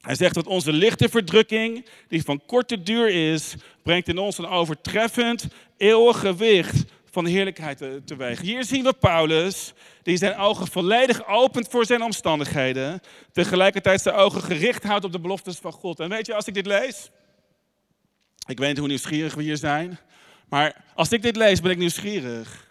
Hij 0.00 0.14
zegt 0.14 0.34
dat 0.34 0.46
onze 0.46 0.72
lichte 0.72 1.08
verdrukking, 1.08 1.86
die 2.08 2.22
van 2.22 2.42
korte 2.46 2.82
duur 2.82 3.32
is, 3.32 3.54
brengt 3.82 4.08
in 4.08 4.18
ons 4.18 4.38
een 4.38 4.46
overtreffend, 4.46 5.46
eeuwig 5.76 6.18
gewicht 6.18 6.84
van 7.10 7.26
heerlijkheid 7.26 7.84
teweeg. 8.04 8.40
Hier 8.40 8.64
zien 8.64 8.84
we 8.84 8.92
Paulus, 8.92 9.72
die 10.02 10.16
zijn 10.16 10.36
ogen 10.36 10.66
volledig 10.66 11.26
opent 11.28 11.68
voor 11.68 11.86
zijn 11.86 12.02
omstandigheden, 12.02 13.00
tegelijkertijd 13.32 14.00
zijn 14.00 14.14
ogen 14.14 14.42
gericht 14.42 14.82
houdt 14.82 15.04
op 15.04 15.12
de 15.12 15.20
beloftes 15.20 15.58
van 15.58 15.72
God. 15.72 16.00
En 16.00 16.08
weet 16.08 16.26
je, 16.26 16.34
als 16.34 16.46
ik 16.46 16.54
dit 16.54 16.66
lees, 16.66 17.10
ik 18.46 18.58
weet 18.58 18.68
niet 18.68 18.78
hoe 18.78 18.88
nieuwsgierig 18.88 19.34
we 19.34 19.42
hier 19.42 19.56
zijn, 19.56 19.98
maar 20.48 20.84
als 20.94 21.12
ik 21.12 21.22
dit 21.22 21.36
lees, 21.36 21.60
ben 21.60 21.70
ik 21.70 21.78
nieuwsgierig. 21.78 22.68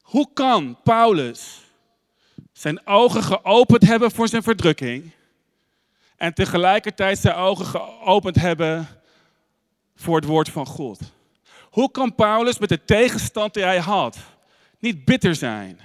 Hoe 0.00 0.28
kan 0.34 0.78
Paulus 0.82 1.60
zijn 2.52 2.86
ogen 2.86 3.22
geopend 3.22 3.82
hebben 3.82 4.10
voor 4.10 4.28
zijn 4.28 4.42
verdrukking 4.42 5.12
en 6.16 6.34
tegelijkertijd 6.34 7.18
zijn 7.18 7.34
ogen 7.34 7.66
geopend 7.66 8.36
hebben 8.36 8.88
voor 9.96 10.16
het 10.16 10.24
woord 10.24 10.48
van 10.48 10.66
God? 10.66 11.00
Hoe 11.62 11.90
kan 11.90 12.14
Paulus 12.14 12.58
met 12.58 12.68
de 12.68 12.84
tegenstand 12.84 13.54
die 13.54 13.62
hij 13.62 13.78
had 13.78 14.18
niet 14.78 15.04
bitter 15.04 15.34
zijn 15.34 15.80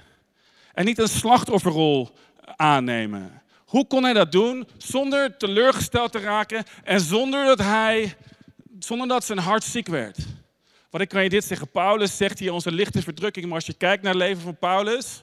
en 0.74 0.84
niet 0.84 0.98
een 0.98 1.08
slachtofferrol 1.08 2.10
aannemen? 2.56 3.42
Hoe 3.64 3.86
kon 3.86 4.02
hij 4.02 4.12
dat 4.12 4.32
doen 4.32 4.68
zonder 4.76 5.36
teleurgesteld 5.36 6.12
te 6.12 6.18
raken 6.18 6.64
en 6.84 7.00
zonder 7.00 7.44
dat, 7.44 7.58
hij, 7.58 8.16
zonder 8.78 9.08
dat 9.08 9.24
zijn 9.24 9.38
hart 9.38 9.64
ziek 9.64 9.86
werd? 9.86 10.18
Want 10.90 11.04
ik 11.04 11.08
kan 11.08 11.22
je 11.22 11.28
dit 11.28 11.44
zeggen, 11.44 11.70
Paulus 11.70 12.16
zegt 12.16 12.38
hier 12.38 12.52
onze 12.52 12.72
lichte 12.72 13.02
verdrukking, 13.02 13.46
maar 13.46 13.54
als 13.54 13.66
je 13.66 13.72
kijkt 13.72 14.02
naar 14.02 14.12
het 14.12 14.22
leven 14.22 14.42
van 14.42 14.56
Paulus, 14.56 15.22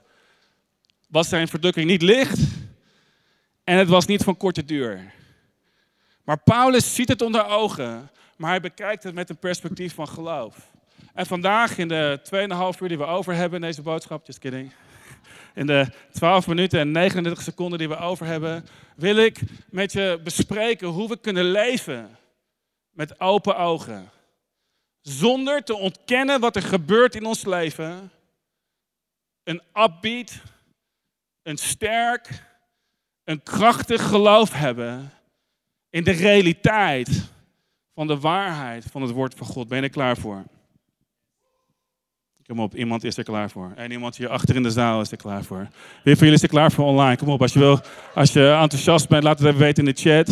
was 1.07 1.29
zijn 1.29 1.47
verdrukking 1.47 1.85
niet 1.85 2.01
licht 2.01 2.39
en 3.69 3.77
het 3.77 3.87
was 3.87 4.05
niet 4.05 4.23
van 4.23 4.37
korte 4.37 4.65
duur. 4.65 5.13
Maar 6.23 6.39
Paulus 6.43 6.95
ziet 6.95 7.09
het 7.09 7.21
onder 7.21 7.45
ogen 7.45 8.09
maar 8.39 8.49
hij 8.49 8.61
bekijkt 8.61 9.03
het 9.03 9.13
met 9.13 9.29
een 9.29 9.37
perspectief 9.37 9.93
van 9.93 10.07
geloof. 10.07 10.71
En 11.13 11.25
vandaag 11.25 11.77
in 11.77 11.87
de 11.87 12.19
2,5 12.75 12.81
uur 12.81 12.87
die 12.87 12.97
we 12.97 13.05
over 13.05 13.33
hebben 13.33 13.61
in 13.61 13.67
deze 13.67 13.81
boodschap, 13.81 14.27
kidding. 14.39 14.71
In 15.53 15.67
de 15.67 15.87
12 16.11 16.47
minuten 16.47 16.79
en 16.79 16.91
39 16.91 17.43
seconden 17.43 17.79
die 17.79 17.87
we 17.87 17.97
over 17.97 18.25
hebben, 18.25 18.65
wil 18.95 19.17
ik 19.17 19.39
met 19.69 19.91
je 19.91 20.19
bespreken 20.23 20.87
hoe 20.87 21.07
we 21.07 21.19
kunnen 21.19 21.45
leven 21.45 22.17
met 22.91 23.19
open 23.19 23.57
ogen. 23.57 24.09
Zonder 25.01 25.63
te 25.63 25.75
ontkennen 25.75 26.39
wat 26.39 26.55
er 26.55 26.61
gebeurt 26.61 27.15
in 27.15 27.25
ons 27.25 27.45
leven. 27.45 28.11
Een 29.43 29.61
upbeat, 29.73 30.41
een 31.43 31.57
sterk, 31.57 32.43
een 33.29 33.43
krachtig 33.43 34.07
geloof 34.07 34.53
hebben 34.53 35.11
in 35.89 36.03
de 36.03 36.11
realiteit 36.11 37.29
van 37.93 38.07
de 38.07 38.19
waarheid 38.19 38.85
van 38.91 39.01
het 39.01 39.11
woord 39.11 39.33
van 39.35 39.47
God. 39.47 39.67
Ben 39.67 39.77
je 39.77 39.83
er 39.83 39.89
klaar 39.89 40.17
voor? 40.17 40.43
Kom 42.45 42.59
op, 42.59 42.75
iemand 42.75 43.03
is 43.03 43.17
er 43.17 43.23
klaar 43.23 43.49
voor. 43.49 43.71
En 43.75 43.91
iemand 43.91 44.17
hier 44.17 44.29
achter 44.29 44.55
in 44.55 44.63
de 44.63 44.71
zaal 44.71 45.01
is 45.01 45.11
er 45.11 45.17
klaar 45.17 45.43
voor. 45.43 45.67
Wie 46.03 46.15
van 46.15 46.27
jullie 46.27 46.33
is 46.33 46.43
er 46.43 46.49
klaar 46.49 46.71
voor 46.71 46.85
online? 46.85 47.17
Kom 47.17 47.29
op, 47.29 47.41
als 47.41 47.53
je, 47.53 47.59
wil, 47.59 47.79
als 48.15 48.33
je 48.33 48.51
enthousiast 48.51 49.09
bent, 49.09 49.23
laat 49.23 49.39
het 49.39 49.47
even 49.47 49.59
weten 49.59 49.85
in 49.85 49.93
de 49.93 50.01
chat. 50.01 50.29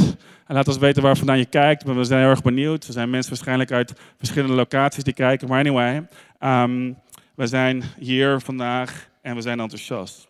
En 0.47 0.55
laat 0.55 0.67
ons 0.67 0.77
weten 0.77 1.03
waar 1.03 1.17
vandaan 1.17 1.38
je 1.38 1.45
kijkt. 1.45 1.83
We 1.83 2.03
zijn 2.03 2.21
heel 2.21 2.29
erg 2.29 2.41
benieuwd. 2.41 2.88
Er 2.88 2.93
zijn 2.93 3.10
mensen 3.10 3.31
waarschijnlijk 3.31 3.71
uit 3.71 3.93
verschillende 4.17 4.55
locaties 4.55 5.03
die 5.03 5.13
kijken. 5.13 5.47
Maar 5.47 5.60
anyway, 5.60 6.07
um, 6.39 6.97
we 7.36 7.47
zijn 7.47 7.83
hier 7.99 8.39
vandaag 8.39 9.10
en 9.21 9.36
we 9.36 9.41
zijn 9.41 9.60
enthousiast. 9.60 10.26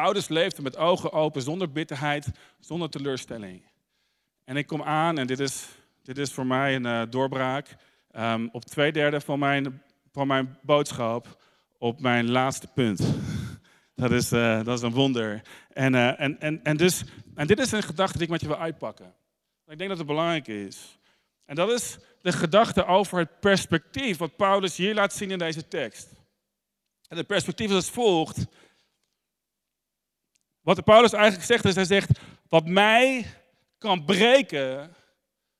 Paulus 0.00 0.28
leefde 0.28 0.62
met 0.62 0.76
ogen 0.76 1.12
open, 1.12 1.42
zonder 1.42 1.72
bitterheid, 1.72 2.26
zonder 2.60 2.90
teleurstelling. 2.90 3.62
En 4.44 4.56
ik 4.56 4.66
kom 4.66 4.82
aan, 4.82 5.18
en 5.18 5.26
dit 5.26 5.40
is, 5.40 5.66
dit 6.02 6.18
is 6.18 6.32
voor 6.32 6.46
mij 6.46 6.74
een 6.74 6.84
uh, 6.84 7.02
doorbraak, 7.10 7.76
um, 8.16 8.48
op 8.52 8.64
twee 8.64 8.92
derde 8.92 9.20
van 9.20 9.38
mijn, 9.38 9.82
van 10.12 10.26
mijn 10.26 10.58
boodschap 10.62 11.42
op 11.78 12.00
mijn 12.00 12.30
laatste 12.30 12.66
punt. 12.66 13.00
Dat 13.94 14.10
is, 14.10 14.32
uh, 14.32 14.64
dat 14.64 14.78
is 14.78 14.82
een 14.82 14.92
wonder. 14.92 15.42
En, 15.72 15.94
uh, 15.94 16.20
en, 16.20 16.40
en, 16.40 16.60
en, 16.62 16.76
dus, 16.76 17.04
en 17.34 17.46
dit 17.46 17.58
is 17.58 17.72
een 17.72 17.82
gedachte 17.82 18.18
die 18.18 18.26
ik 18.26 18.32
met 18.32 18.40
je 18.40 18.46
wil 18.46 18.58
uitpakken. 18.58 19.14
Ik 19.66 19.78
denk 19.78 19.88
dat 19.88 19.98
het 19.98 20.06
belangrijk 20.06 20.46
is. 20.48 20.98
En 21.44 21.54
dat 21.54 21.70
is 21.70 21.98
de 22.22 22.32
gedachte 22.32 22.86
over 22.86 23.18
het 23.18 23.40
perspectief 23.40 24.16
wat 24.16 24.36
Paulus 24.36 24.76
hier 24.76 24.94
laat 24.94 25.12
zien 25.12 25.30
in 25.30 25.38
deze 25.38 25.68
tekst. 25.68 26.08
En 27.08 27.16
het 27.16 27.26
perspectief 27.26 27.68
is 27.68 27.74
als 27.74 27.90
volgt. 27.90 28.46
Wat 30.64 30.84
Paulus 30.84 31.12
eigenlijk 31.12 31.44
zegt 31.44 31.64
is, 31.64 31.74
hij 31.74 31.84
zegt, 31.84 32.10
wat 32.48 32.66
mij 32.66 33.26
kan 33.78 34.04
breken, 34.04 34.94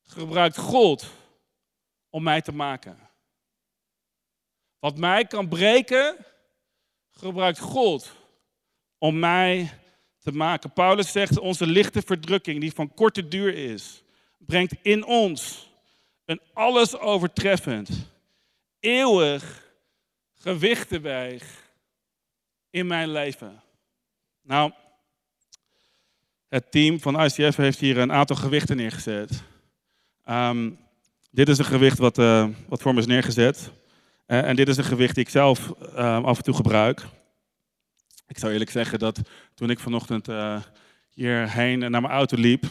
gebruikt 0.02 0.56
God 0.56 1.06
om 2.10 2.22
mij 2.22 2.40
te 2.40 2.52
maken. 2.52 2.98
Wat 4.78 4.96
mij 4.96 5.24
kan 5.24 5.48
breken, 5.48 6.16
gebruikt 7.10 7.58
God 7.58 8.12
om 8.98 9.18
mij 9.18 9.70
te 10.18 10.32
maken. 10.32 10.72
Paulus 10.72 11.12
zegt, 11.12 11.38
onze 11.38 11.66
lichte 11.66 12.02
verdrukking, 12.02 12.60
die 12.60 12.72
van 12.72 12.94
korte 12.94 13.28
duur 13.28 13.54
is, 13.54 14.02
brengt 14.38 14.74
in 14.82 15.04
ons 15.04 15.70
een 16.24 16.40
alles 16.52 16.98
overtreffend, 16.98 17.90
eeuwig 18.80 19.72
gewicht 20.34 20.90
in 22.70 22.86
mijn 22.86 23.10
leven. 23.10 23.62
Nou, 24.42 24.72
het 26.54 26.70
team 26.70 27.00
van 27.00 27.20
ICF 27.20 27.56
heeft 27.56 27.78
hier 27.78 27.98
een 27.98 28.12
aantal 28.12 28.36
gewichten 28.36 28.76
neergezet. 28.76 29.42
Um, 30.30 30.78
dit 31.30 31.48
is 31.48 31.58
een 31.58 31.64
gewicht 31.64 31.98
wat, 31.98 32.18
uh, 32.18 32.46
wat 32.68 32.82
voor 32.82 32.94
me 32.94 33.00
is 33.00 33.06
neergezet. 33.06 33.70
Uh, 34.26 34.48
en 34.48 34.56
dit 34.56 34.68
is 34.68 34.76
een 34.76 34.84
gewicht 34.84 35.14
die 35.14 35.24
ik 35.24 35.30
zelf 35.30 35.72
uh, 35.96 36.24
af 36.24 36.36
en 36.36 36.42
toe 36.42 36.54
gebruik. 36.54 37.06
Ik 38.26 38.38
zou 38.38 38.52
eerlijk 38.52 38.70
zeggen 38.70 38.98
dat 38.98 39.20
toen 39.54 39.70
ik 39.70 39.78
vanochtend 39.78 40.26
hierheen 41.10 41.78
naar 41.78 41.90
mijn 41.90 42.06
auto 42.06 42.36
liep, 42.36 42.64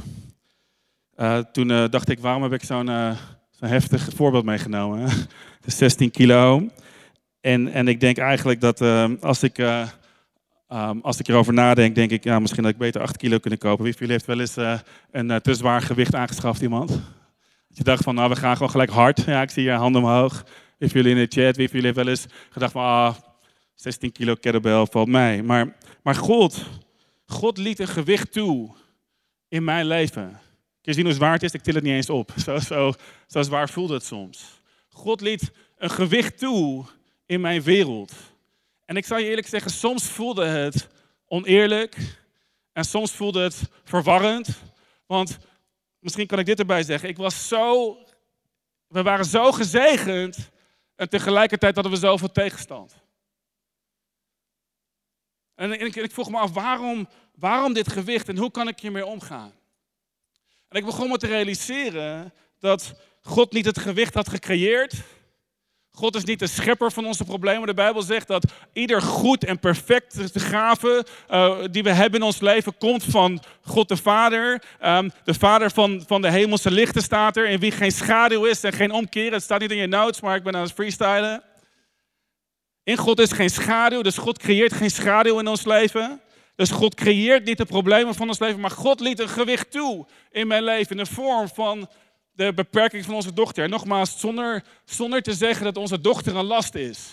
toen 1.52 1.68
dacht 1.68 2.10
ik, 2.10 2.20
waarom 2.20 2.44
heb 2.44 2.54
ik 2.54 2.64
zo'n 2.64 2.88
zo'n 3.52 3.70
heftig 3.70 4.10
voorbeeld 4.16 4.46
meegenomen? 4.46 5.10
Het 5.58 5.66
is 5.66 5.78
16 5.78 6.12
kilo. 6.12 6.70
En, 7.42 7.72
en 7.72 7.88
ik 7.88 8.00
denk 8.00 8.18
eigenlijk 8.18 8.62
dat 8.62 8.82
als 9.22 9.44
ik 9.44 9.58
Um, 10.74 11.00
als 11.02 11.20
ik 11.20 11.28
erover 11.28 11.54
nadenk, 11.54 11.96
denk 11.96 12.12
ik, 12.12 12.24
ja, 12.24 12.40
misschien 12.40 12.64
dat 12.64 12.72
ik 12.72 12.78
beter 12.78 13.02
8 13.02 13.18
kilo 13.18 13.38
kunnen 13.38 13.60
kopen. 13.60 13.84
Wie 13.84 13.94
van 13.94 14.02
jullie 14.02 14.16
heeft 14.16 14.26
wel 14.26 14.40
eens 14.40 14.58
uh, 14.58 14.80
een 15.12 15.30
uh, 15.30 15.36
te 15.36 15.54
zwaar 15.54 15.82
gewicht 15.82 16.16
aangeschaft, 16.16 16.62
iemand? 16.62 16.90
Dat 16.90 17.78
je 17.78 17.84
dacht 17.84 18.04
van, 18.04 18.16
nou, 18.16 18.30
we 18.30 18.36
gaan 18.36 18.54
gewoon 18.56 18.72
gelijk 18.72 18.90
hard. 18.90 19.24
Ja, 19.26 19.42
ik 19.42 19.50
zie 19.50 19.64
je 19.64 19.72
handen 19.72 20.02
omhoog. 20.02 20.44
Wie 20.78 20.90
van 20.90 21.02
jullie 21.02 21.18
in 21.18 21.28
de 21.30 21.42
chat, 21.42 21.56
wie 21.56 21.70
van 21.70 21.80
jullie 21.80 21.86
heeft 21.86 21.96
wel 21.96 22.08
eens 22.08 22.26
gedacht 22.50 22.72
van, 22.72 22.84
ah, 22.84 23.16
16 23.76 24.12
kilo 24.12 24.34
kettlebell 24.34 24.86
valt 24.86 25.08
mij. 25.08 25.42
Maar, 25.42 25.76
maar 26.04 26.16
God, 26.16 26.66
God 27.26 27.58
liet 27.58 27.80
een 27.80 27.88
gewicht 27.88 28.32
toe 28.32 28.72
in 29.48 29.64
mijn 29.64 29.86
leven. 29.86 30.30
Kun 30.82 30.92
je 30.92 30.94
zien 30.94 31.06
hoe 31.06 31.14
zwaar 31.14 31.34
het 31.34 31.44
is? 31.44 31.52
Ik 31.52 31.62
til 31.62 31.74
het 31.76 31.84
niet 31.84 31.94
eens 31.94 32.10
op. 32.10 32.32
Zo, 32.46 32.60
zo, 32.60 32.94
zo 33.28 33.42
zwaar 33.42 33.70
voelde 33.70 33.94
het 33.94 34.06
soms. 34.06 34.62
God 34.90 35.22
liet 35.22 35.52
een 35.78 35.90
gewicht 35.90 36.38
toe 36.38 36.86
in 37.26 37.42
mijn 37.42 37.62
wereld. 37.62 38.14
En 38.86 38.98
ik 38.98 39.06
zal 39.06 39.18
je 39.18 39.30
eerlijk 39.30 39.48
zeggen, 39.48 39.72
soms 39.72 40.10
voelde 40.10 40.46
het 40.46 40.88
oneerlijk 41.28 41.98
en 42.72 42.84
soms 42.84 43.12
voelde 43.12 43.44
het 43.44 43.62
verwarrend. 43.84 44.48
Want 45.06 45.38
misschien 46.00 46.28
kan 46.28 46.40
ik 46.40 46.46
dit 46.46 46.60
erbij 46.60 46.84
zeggen, 46.84 47.10
ik 47.10 47.18
was 47.18 47.48
zo, 47.48 47.98
we 48.88 49.04
waren 49.04 49.26
zo 49.26 49.52
gezegend 49.52 50.52
en 50.96 51.10
tegelijkertijd 51.10 51.76
hadden 51.76 51.94
we 51.94 52.00
zoveel 52.00 52.32
tegenstand. 52.32 53.02
En 55.56 55.72
ik, 55.72 55.96
ik 55.96 56.12
vroeg 56.12 56.30
me 56.30 56.38
af, 56.38 56.52
waarom, 56.52 57.10
waarom 57.36 57.74
dit 57.74 57.92
gewicht 57.92 58.30
en 58.30 58.38
hoe 58.38 58.52
kan 58.52 58.68
ik 58.68 58.80
hiermee 58.80 59.06
omgaan? 59.06 59.54
En 60.68 60.78
ik 60.78 60.86
begon 60.86 61.10
me 61.10 61.18
te 61.18 61.28
realiseren 61.28 62.34
dat 62.60 62.94
God 63.22 63.52
niet 63.52 63.66
het 63.66 63.80
gewicht 63.80 64.14
had 64.14 64.30
gecreëerd, 64.30 64.94
God 65.96 66.16
is 66.16 66.24
niet 66.24 66.40
de 66.40 66.48
schepper 66.48 66.92
van 66.92 67.06
onze 67.06 67.24
problemen. 67.24 67.68
De 67.68 67.74
Bijbel 67.74 68.02
zegt 68.02 68.28
dat 68.28 68.46
ieder 68.74 69.02
goed 69.02 69.44
en 69.44 69.60
perfect 69.60 70.16
gave 70.34 71.06
uh, 71.32 71.58
die 71.72 71.84
we 71.84 71.92
hebben 71.92 72.20
in 72.20 72.26
ons 72.26 72.40
leven 72.40 72.78
komt 72.78 73.04
van 73.04 73.44
God 73.62 73.88
de 73.88 73.98
Vader. 73.98 74.64
Um, 74.86 75.12
de 75.24 75.34
Vader 75.34 75.72
van, 75.72 76.04
van 76.08 76.22
de 76.22 76.32
hemelse 76.32 76.72
lichten 76.72 77.02
staat 77.02 77.38
er. 77.38 77.50
In 77.50 77.60
wie 77.60 77.72
geen 77.72 77.92
schaduw 77.92 78.46
is 78.46 78.64
en 78.64 78.74
geen 78.74 78.92
omkeer. 78.92 79.32
Het 79.32 79.44
staat 79.44 79.60
niet 79.60 79.72
in 79.72 79.78
je 79.78 79.88
notes, 79.88 80.22
maar 80.22 80.36
ik 80.36 80.44
ben 80.44 80.56
aan 80.56 80.62
het 80.62 80.72
freestylen. 80.72 81.44
In 82.84 82.98
God 82.98 83.20
is 83.20 83.32
geen 83.32 83.50
schaduw, 83.50 84.02
dus 84.02 84.18
God 84.18 84.38
creëert 84.38 84.74
geen 84.74 84.92
schaduw 84.92 85.40
in 85.40 85.48
ons 85.48 85.66
leven. 85.66 86.22
Dus 86.56 86.72
God 86.72 86.96
creëert 86.96 87.46
niet 87.46 87.58
de 87.58 87.66
problemen 87.66 88.16
van 88.16 88.28
ons 88.28 88.40
leven, 88.40 88.60
maar 88.60 88.72
God 88.72 89.00
liet 89.00 89.20
een 89.20 89.30
gewicht 89.30 89.72
toe 89.72 90.06
in 90.32 90.48
mijn 90.48 90.64
leven 90.64 90.98
in 90.98 91.04
de 91.04 91.12
vorm 91.12 91.48
van 91.48 91.90
de 92.34 92.54
beperking 92.54 93.06
van 93.06 93.14
onze 93.14 93.34
dochter. 93.34 93.64
En 93.64 93.70
nogmaals, 93.70 94.20
zonder, 94.20 94.64
zonder 94.86 95.22
te 95.22 95.34
zeggen 95.34 95.64
dat 95.64 95.78
onze 95.78 96.02
dochter 96.02 96.36
een 96.36 96.46
last 96.46 96.76
is. 96.76 97.10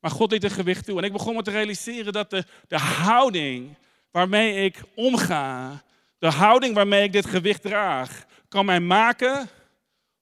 Maar 0.00 0.10
God 0.10 0.30
liet 0.30 0.44
een 0.44 0.50
gewicht 0.50 0.84
toe. 0.84 0.98
En 0.98 1.04
ik 1.04 1.12
begon 1.12 1.34
me 1.34 1.42
te 1.42 1.50
realiseren 1.50 2.12
dat 2.12 2.30
de, 2.30 2.44
de 2.68 2.78
houding 2.78 3.76
waarmee 4.10 4.64
ik 4.64 4.82
omga, 4.94 5.82
de 6.18 6.30
houding 6.30 6.74
waarmee 6.74 7.02
ik 7.02 7.12
dit 7.12 7.26
gewicht 7.26 7.62
draag, 7.62 8.24
kan 8.48 8.64
mij 8.64 8.80
maken 8.80 9.48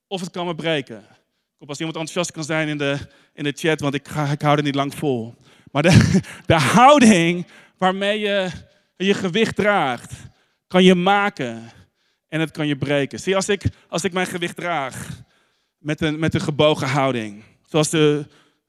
of 0.06 0.20
het 0.20 0.30
kan 0.30 0.46
me 0.46 0.54
breken. 0.54 0.98
Ik 0.98 1.62
hoop 1.62 1.68
als 1.68 1.78
iemand 1.78 1.96
enthousiast 1.96 2.32
kan 2.32 2.44
zijn 2.44 2.68
in 2.68 2.78
de, 2.78 2.98
in 3.32 3.44
de 3.44 3.52
chat, 3.56 3.80
want 3.80 3.94
ik, 3.94 4.08
ik 4.08 4.42
hou 4.42 4.56
er 4.56 4.62
niet 4.62 4.74
lang 4.74 4.94
vol. 4.94 5.34
Maar 5.72 5.82
de, 5.82 6.20
de 6.46 6.54
houding 6.54 7.46
waarmee 7.78 8.18
je 8.18 8.50
je 8.96 9.14
gewicht 9.14 9.56
draagt, 9.56 10.12
kan 10.66 10.84
je 10.84 10.94
maken 10.94 11.70
en 12.36 12.42
het 12.42 12.50
kan 12.50 12.66
je 12.66 12.76
breken. 12.76 13.20
Zie, 13.20 13.36
als 13.36 13.48
ik, 13.48 13.62
als 13.88 14.04
ik 14.04 14.12
mijn 14.12 14.26
gewicht 14.26 14.56
draag 14.56 15.22
met 15.78 16.00
een, 16.00 16.18
met 16.18 16.34
een 16.34 16.40
gebogen 16.40 16.88
houding, 16.88 17.42
zoals 17.66 17.90
de 17.90 18.26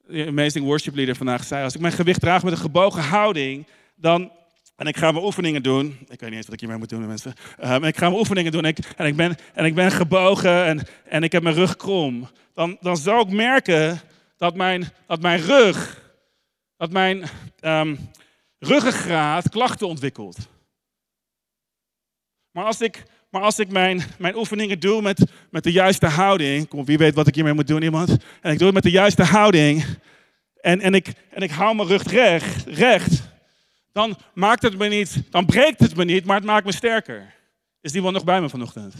Amazing 0.09 0.65
Worship 0.65 0.95
Leader 0.95 1.15
vandaag 1.15 1.43
zei, 1.43 1.63
als 1.63 1.75
ik 1.75 1.81
mijn 1.81 1.93
gewicht 1.93 2.19
draag 2.19 2.43
met 2.43 2.51
een 2.51 2.59
gebogen 2.59 3.01
houding, 3.01 3.67
dan, 3.95 4.31
en 4.75 4.87
ik 4.87 4.97
ga 4.97 5.11
mijn 5.11 5.25
oefeningen 5.25 5.63
doen, 5.63 5.97
ik 5.99 6.19
weet 6.19 6.21
niet 6.21 6.31
eens 6.31 6.45
wat 6.45 6.53
ik 6.53 6.59
hiermee 6.59 6.77
moet 6.77 6.89
doen, 6.89 7.07
mensen, 7.07 7.33
uh, 7.63 7.75
ik 7.81 7.97
ga 7.97 8.05
mijn 8.07 8.19
oefeningen 8.19 8.51
doen 8.51 8.63
en 8.63 8.69
ik, 8.69 8.77
en 8.97 9.05
ik, 9.05 9.15
ben, 9.15 9.35
en 9.53 9.65
ik 9.65 9.75
ben 9.75 9.91
gebogen 9.91 10.65
en, 10.65 10.87
en 11.05 11.23
ik 11.23 11.31
heb 11.31 11.43
mijn 11.43 11.55
rug 11.55 11.75
krom, 11.75 12.29
dan, 12.53 12.77
dan 12.81 12.97
zal 12.97 13.21
ik 13.21 13.29
merken 13.29 14.01
dat 14.37 14.55
mijn, 14.55 14.91
dat 15.07 15.21
mijn 15.21 15.41
rug, 15.41 16.01
dat 16.77 16.91
mijn 16.91 17.23
um, 17.61 18.09
ruggengraat 18.59 19.49
klachten 19.49 19.87
ontwikkelt. 19.87 20.37
Maar 22.51 22.65
als 22.65 22.81
ik 22.81 23.03
maar 23.37 23.45
als 23.45 23.59
ik 23.59 23.71
mijn, 23.71 24.03
mijn 24.17 24.35
oefeningen 24.35 24.79
doe 24.79 25.01
met, 25.01 25.23
met 25.49 25.63
de 25.63 25.71
juiste 25.71 26.07
houding, 26.07 26.67
kom, 26.67 26.85
wie 26.85 26.97
weet 26.97 27.13
wat 27.13 27.27
ik 27.27 27.35
hiermee 27.35 27.53
moet 27.53 27.67
doen, 27.67 27.81
iemand? 27.81 28.09
En 28.41 28.51
ik 28.51 28.57
doe 28.57 28.65
het 28.65 28.73
met 28.73 28.83
de 28.83 28.91
juiste 28.91 29.23
houding 29.23 29.85
en, 30.61 30.81
en, 30.81 30.93
ik, 30.93 31.13
en 31.29 31.41
ik 31.41 31.51
hou 31.51 31.75
mijn 31.75 31.87
rug 31.87 32.03
recht, 32.03 32.65
recht, 32.65 33.21
dan 33.91 34.17
maakt 34.33 34.61
het 34.61 34.77
me 34.77 34.87
niet, 34.87 35.23
dan 35.29 35.45
breekt 35.45 35.79
het 35.79 35.95
me 35.95 36.03
niet, 36.03 36.25
maar 36.25 36.35
het 36.35 36.45
maakt 36.45 36.65
me 36.65 36.71
sterker. 36.71 37.33
Is 37.81 37.91
die 37.91 38.01
wel 38.01 38.11
nog 38.11 38.23
bij 38.23 38.41
me 38.41 38.49
vanochtend? 38.49 38.93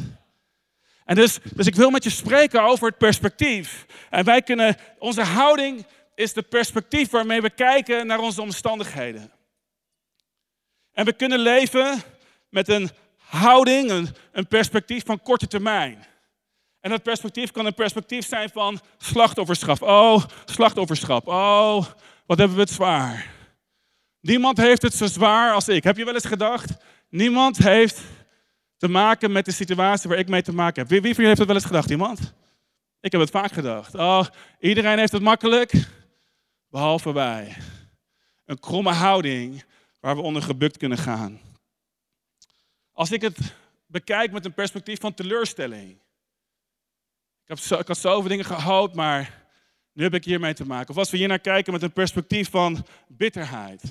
En 1.06 1.16
dus, 1.16 1.40
dus 1.54 1.68
ik 1.68 1.76
wil 1.76 1.90
met 1.90 2.04
je 2.04 2.10
spreken 2.10 2.64
over 2.64 2.88
het 2.88 2.98
perspectief. 2.98 3.86
En 4.10 4.26
wij 4.26 4.42
kunnen, 4.42 4.76
onze 5.00 5.24
houding 5.24 5.86
is 6.16 6.34
de 6.34 6.42
perspectief 6.42 7.10
waarmee 7.10 7.42
we 7.42 7.50
kijken 7.50 8.08
naar 8.08 8.20
onze 8.20 8.42
omstandigheden. 8.42 9.32
En 10.94 11.06
we 11.06 11.14
kunnen 11.14 11.40
leven 11.40 12.02
met 12.50 12.68
een 12.68 12.90
houding, 13.28 13.90
een, 13.92 14.08
een 14.32 14.48
perspectief 14.48 15.06
van 15.06 15.22
korte 15.22 15.48
termijn. 15.48 16.06
En 16.80 16.90
dat 16.90 17.04
perspectief 17.04 17.52
kan 17.52 17.66
een 17.66 17.74
perspectief 17.74 18.28
zijn 18.28 18.50
van 18.50 18.80
slachtofferschap. 18.98 19.82
Oh, 19.82 20.24
slachtofferschap. 20.46 21.28
Oh, 21.28 21.86
wat 22.26 22.38
hebben 22.38 22.56
we 22.56 22.64
het 22.64 22.72
zwaar. 22.72 23.36
Niemand 24.20 24.58
heeft 24.58 24.82
het 24.82 24.94
zo 24.94 25.06
zwaar 25.06 25.54
als 25.54 25.68
ik. 25.68 25.84
Heb 25.84 25.98
je 25.98 26.06
wel 26.06 26.14
eens 26.14 26.26
gedacht? 26.26 26.72
Niemand 27.10 27.58
heeft 27.58 28.02
te 28.78 28.88
maken 28.88 29.32
met 29.32 29.46
de 29.46 29.52
situatie 29.52 30.10
waar 30.10 30.20
ik 30.20 30.28
mee 30.28 30.42
te 30.42 30.54
maken 30.54 30.82
heb. 30.82 30.90
Wie, 30.90 31.02
wie 31.02 31.16
van 31.16 31.24
jullie 31.24 31.28
heeft 31.28 31.40
het 31.40 31.48
wel 31.48 31.56
eens 31.56 31.66
gedacht? 31.66 31.90
Iemand? 31.90 32.34
Ik 33.00 33.12
heb 33.12 33.22
het 33.22 33.30
vaak 33.30 33.52
gedacht. 33.52 33.96
Oh, 33.96 34.26
iedereen 34.60 34.98
heeft 34.98 35.12
het 35.12 35.22
makkelijk, 35.22 35.74
behalve 36.70 37.14
wij. 37.14 37.56
Een 38.46 38.60
kromme 38.60 38.92
houding 38.92 39.64
waar 40.00 40.16
we 40.16 40.22
onder 40.22 40.42
gebukt 40.42 40.78
kunnen 40.78 40.98
gaan. 40.98 41.40
Als 42.98 43.12
ik 43.12 43.22
het 43.22 43.38
bekijk 43.86 44.32
met 44.32 44.46
een 44.46 44.54
perspectief 44.54 45.00
van 45.00 45.14
teleurstelling. 45.14 45.90
Ik, 47.46 47.58
heb 47.58 47.80
ik 47.80 47.88
had 47.88 47.98
zoveel 47.98 48.30
dingen 48.30 48.46
gehoopt, 48.46 48.96
maar 48.96 49.48
nu 49.94 50.04
heb 50.04 50.14
ik 50.14 50.24
hiermee 50.24 50.54
te 50.54 50.66
maken. 50.66 50.90
Of 50.90 50.98
als 50.98 51.10
we 51.10 51.18
hier 51.18 51.28
naar 51.28 51.40
kijken 51.40 51.74
met 51.74 51.82
een 51.82 51.92
perspectief 51.92 52.50
van 52.50 52.86
bitterheid. 53.08 53.82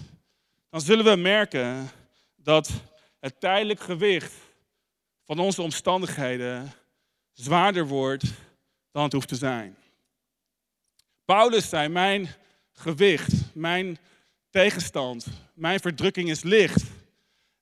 Dan 0.71 0.81
zullen 0.81 1.05
we 1.05 1.17
merken 1.17 1.91
dat 2.37 2.71
het 3.21 3.41
tijdelijk 3.41 3.81
gewicht 3.81 4.33
van 5.25 5.39
onze 5.39 5.63
omstandigheden 5.63 6.73
zwaarder 7.33 7.87
wordt 7.87 8.25
dan 8.91 9.03
het 9.03 9.13
hoeft 9.13 9.29
te 9.29 9.37
zijn. 9.37 9.77
Paulus 11.25 11.69
zei, 11.69 11.89
mijn 11.89 12.29
gewicht, 12.73 13.33
mijn 13.55 13.99
tegenstand, 14.51 15.27
mijn 15.55 15.81
verdrukking 15.81 16.31
is 16.31 16.43
licht 16.43 16.85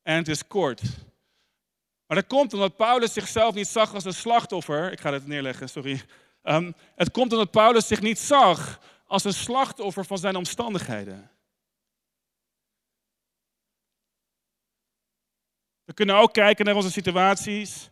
en 0.02 0.16
het 0.16 0.28
is 0.28 0.46
kort. 0.46 0.82
Maar 2.06 2.16
dat 2.16 2.26
komt 2.26 2.52
omdat 2.52 2.76
Paulus 2.76 3.12
zichzelf 3.12 3.54
niet 3.54 3.68
zag 3.68 3.94
als 3.94 4.04
een 4.04 4.14
slachtoffer. 4.14 4.92
Ik 4.92 5.00
ga 5.00 5.12
het 5.12 5.26
neerleggen, 5.26 5.68
sorry. 5.68 6.02
Um, 6.42 6.74
het 6.94 7.10
komt 7.10 7.32
omdat 7.32 7.50
Paulus 7.50 7.86
zich 7.86 8.00
niet 8.00 8.18
zag 8.18 8.80
als 9.06 9.24
een 9.24 9.34
slachtoffer 9.34 10.04
van 10.04 10.18
zijn 10.18 10.36
omstandigheden. 10.36 11.30
We 15.84 15.92
kunnen 15.92 16.16
ook 16.16 16.32
kijken 16.32 16.64
naar 16.64 16.74
onze 16.74 16.90
situaties 16.90 17.90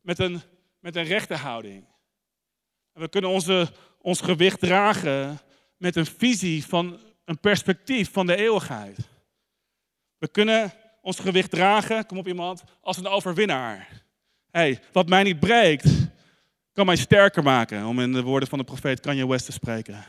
met 0.00 0.18
een, 0.18 0.42
met 0.78 0.96
een 0.96 1.04
rechte 1.04 1.34
houding. 1.34 1.84
we 2.92 3.08
kunnen 3.08 3.30
onze, 3.30 3.72
ons 3.98 4.20
gewicht 4.20 4.60
dragen 4.60 5.38
met 5.76 5.96
een 5.96 6.06
visie 6.06 6.66
van 6.66 7.00
een 7.24 7.40
perspectief 7.40 8.12
van 8.12 8.26
de 8.26 8.36
eeuwigheid. 8.36 8.98
We 10.18 10.28
kunnen 10.28 10.72
ons 11.00 11.18
gewicht 11.18 11.50
dragen, 11.50 12.06
kom 12.06 12.18
op 12.18 12.28
iemand, 12.28 12.62
als 12.80 12.96
een 12.96 13.06
overwinnaar. 13.06 13.88
Hey, 14.50 14.80
wat 14.92 15.08
mij 15.08 15.22
niet 15.22 15.40
breekt, 15.40 15.86
kan 16.72 16.86
mij 16.86 16.96
sterker 16.96 17.42
maken, 17.42 17.86
om 17.86 18.00
in 18.00 18.12
de 18.12 18.22
woorden 18.22 18.48
van 18.48 18.58
de 18.58 18.64
profeet 18.64 19.00
Kanye 19.00 19.28
West 19.28 19.44
te 19.44 19.52
spreken. 19.52 20.04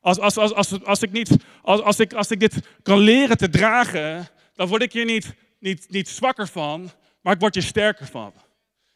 Als, 0.00 0.18
als, 0.18 0.36
als, 0.36 0.54
als, 0.54 0.84
als, 0.84 1.02
ik, 1.02 1.12
niet, 1.12 1.36
als, 1.62 1.80
als, 1.80 2.00
ik, 2.00 2.12
als 2.12 2.30
ik 2.30 2.40
dit 2.40 2.58
kan 2.82 2.98
leren 2.98 3.36
te 3.36 3.48
dragen, 3.48 4.28
dan 4.54 4.68
word 4.68 4.82
ik 4.82 4.92
hier 4.92 5.04
niet, 5.04 5.34
niet, 5.58 5.86
niet 5.90 6.08
zwakker 6.08 6.48
van, 6.48 6.90
maar 7.20 7.34
ik 7.34 7.40
word 7.40 7.54
hier 7.54 7.62
sterker 7.62 8.06
van. 8.06 8.32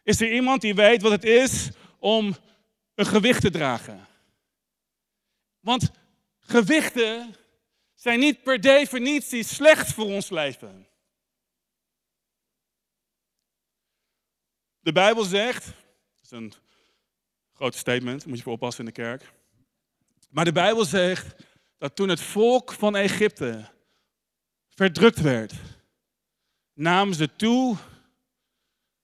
Is 0.03 0.21
er 0.21 0.33
iemand 0.33 0.61
die 0.61 0.75
weet 0.75 1.03
wat 1.03 1.13
het 1.13 1.25
is 1.25 1.71
om 1.99 2.37
een 2.95 3.07
gewicht 3.07 3.41
te 3.41 3.51
dragen? 3.51 4.07
Want 5.61 5.91
gewichten 6.41 7.35
zijn 7.95 8.19
niet 8.19 8.43
per 8.43 8.61
definitie 8.61 9.45
slecht 9.45 9.93
voor 9.93 10.05
ons 10.05 10.31
leven. 10.31 10.87
De 14.83 14.93
Bijbel 14.93 15.25
zegt, 15.25 15.65
dat 15.65 15.75
is 16.23 16.31
een 16.31 16.53
groot 17.53 17.75
statement, 17.75 18.27
moet 18.27 18.37
je 18.37 18.43
voor 18.43 18.53
oppassen 18.53 18.85
in 18.85 18.93
de 18.95 19.03
kerk. 19.03 19.33
Maar 20.31 20.45
de 20.45 20.53
Bijbel 20.53 20.85
zegt 20.85 21.35
dat 21.79 21.97
toen 21.97 22.09
het 22.09 22.21
volk 22.21 22.73
van 22.73 22.97
Egypte 22.97 23.69
verdrukt 24.69 25.21
werd, 25.21 25.53
namen 26.73 27.15
ze 27.15 27.37
toe, 27.37 27.77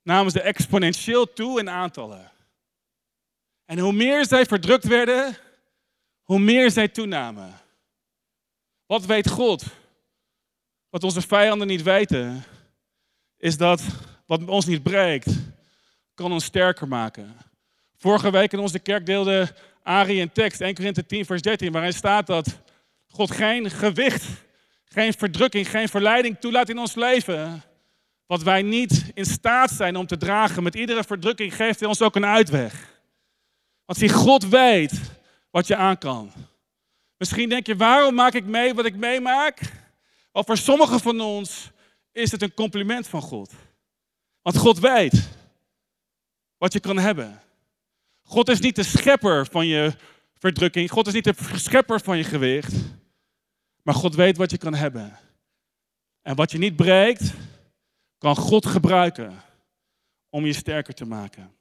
namen 0.03 0.33
ze 0.33 0.41
exponentieel 0.41 1.33
toe 1.33 1.59
in 1.59 1.71
aantallen. 1.71 2.33
En 3.65 3.79
hoe 3.79 3.93
meer 3.93 4.27
zij 4.27 4.47
verdrukt 4.47 4.85
werden, 4.85 5.37
hoe 6.23 6.39
meer 6.39 6.71
zij 6.71 6.89
toenamen. 6.89 7.61
Wat 8.87 9.07
weet 9.07 9.29
God? 9.29 9.65
Wat 10.89 11.05
onze 11.05 11.21
vijanden 11.21 11.67
niet 11.67 11.83
weten, 11.83 12.45
is 13.37 13.57
dat 13.57 13.83
wat 14.27 14.45
ons 14.45 14.67
niet 14.67 14.83
breekt, 14.83 15.31
kan 16.19 16.33
ons 16.33 16.45
sterker 16.45 16.89
maken. 16.89 17.37
Vorige 17.97 18.31
week 18.31 18.53
in 18.53 18.59
onze 18.59 18.79
kerk 18.79 19.07
deelde 19.07 19.55
Ari 19.83 20.23
een 20.23 20.33
tekst, 20.33 20.61
1 20.61 20.75
Korinthe 20.75 21.07
10 21.07 21.25
vers 21.25 21.43
13, 21.43 21.73
waarin 21.73 21.93
staat 21.93 22.27
dat 22.27 22.61
God 23.09 23.31
geen 23.31 23.71
gewicht, 23.71 24.25
geen 24.85 25.13
verdrukking, 25.13 25.71
geen 25.71 25.89
verleiding 25.89 26.37
toelaat 26.41 26.69
in 26.69 26.79
ons 26.79 26.95
leven. 26.95 27.63
Wat 28.27 28.43
wij 28.43 28.63
niet 28.63 29.11
in 29.15 29.25
staat 29.25 29.71
zijn 29.71 29.97
om 29.97 30.07
te 30.07 30.17
dragen. 30.17 30.63
Met 30.63 30.75
iedere 30.75 31.05
verdrukking 31.05 31.55
geeft 31.55 31.81
hij 31.81 31.89
ons 31.89 32.03
ook 32.03 32.17
een 32.17 32.27
uitweg. 32.27 33.01
Want 33.85 33.99
zie, 33.99 34.09
God 34.09 34.49
weet 34.49 35.01
wat 35.51 35.67
je 35.67 35.77
aan 35.77 35.99
kan. 35.99 36.33
Misschien 37.17 37.49
denk 37.49 37.67
je, 37.67 37.77
waarom 37.77 38.15
maak 38.15 38.35
ik 38.35 38.45
mee 38.45 38.75
wat 38.75 38.85
ik 38.85 38.97
meemaak? 38.97 39.61
Of 40.33 40.47
voor 40.47 40.57
sommigen 40.57 41.01
van 41.01 41.21
ons 41.21 41.71
is 42.13 42.31
het 42.31 42.43
een 42.43 42.55
compliment 42.55 43.09
van 43.09 43.23
God. 43.23 43.53
Want 44.43 44.57
God 44.57 44.79
weet 44.79 45.37
wat 46.59 46.73
je 46.73 46.81
kan 46.81 46.99
hebben. 46.99 47.41
God 48.23 48.49
is 48.49 48.61
niet 48.61 48.77
de 48.77 48.83
schepper 48.83 49.47
van 49.47 49.67
je 49.67 49.93
verdrukking. 50.39 50.91
God 50.91 51.07
is 51.07 51.13
niet 51.13 51.25
de 51.25 51.35
schepper 51.55 52.01
van 52.01 52.17
je 52.17 52.25
gewicht. 52.25 52.75
Maar 53.83 53.95
God 53.95 54.15
weet 54.15 54.37
wat 54.37 54.51
je 54.51 54.59
kan 54.59 54.75
hebben. 54.75 55.19
En 56.23 56.37
wat 56.37 56.51
je 56.51 56.59
niet 56.59 56.77
breekt, 56.77 57.33
kan 58.19 58.37
God 58.37 58.67
gebruiken 58.67 59.43
om 60.31 60.47
je 60.47 60.53
sterker 60.53 60.95
te 60.95 61.05
maken. 61.05 61.53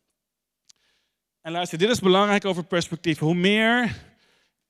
En 1.42 1.52
luister, 1.52 1.78
dit 1.78 1.90
is 1.90 2.00
belangrijk 2.00 2.46
over 2.46 2.64
perspectief. 2.64 3.20
Hoe 3.20 3.36
meer, 3.36 3.96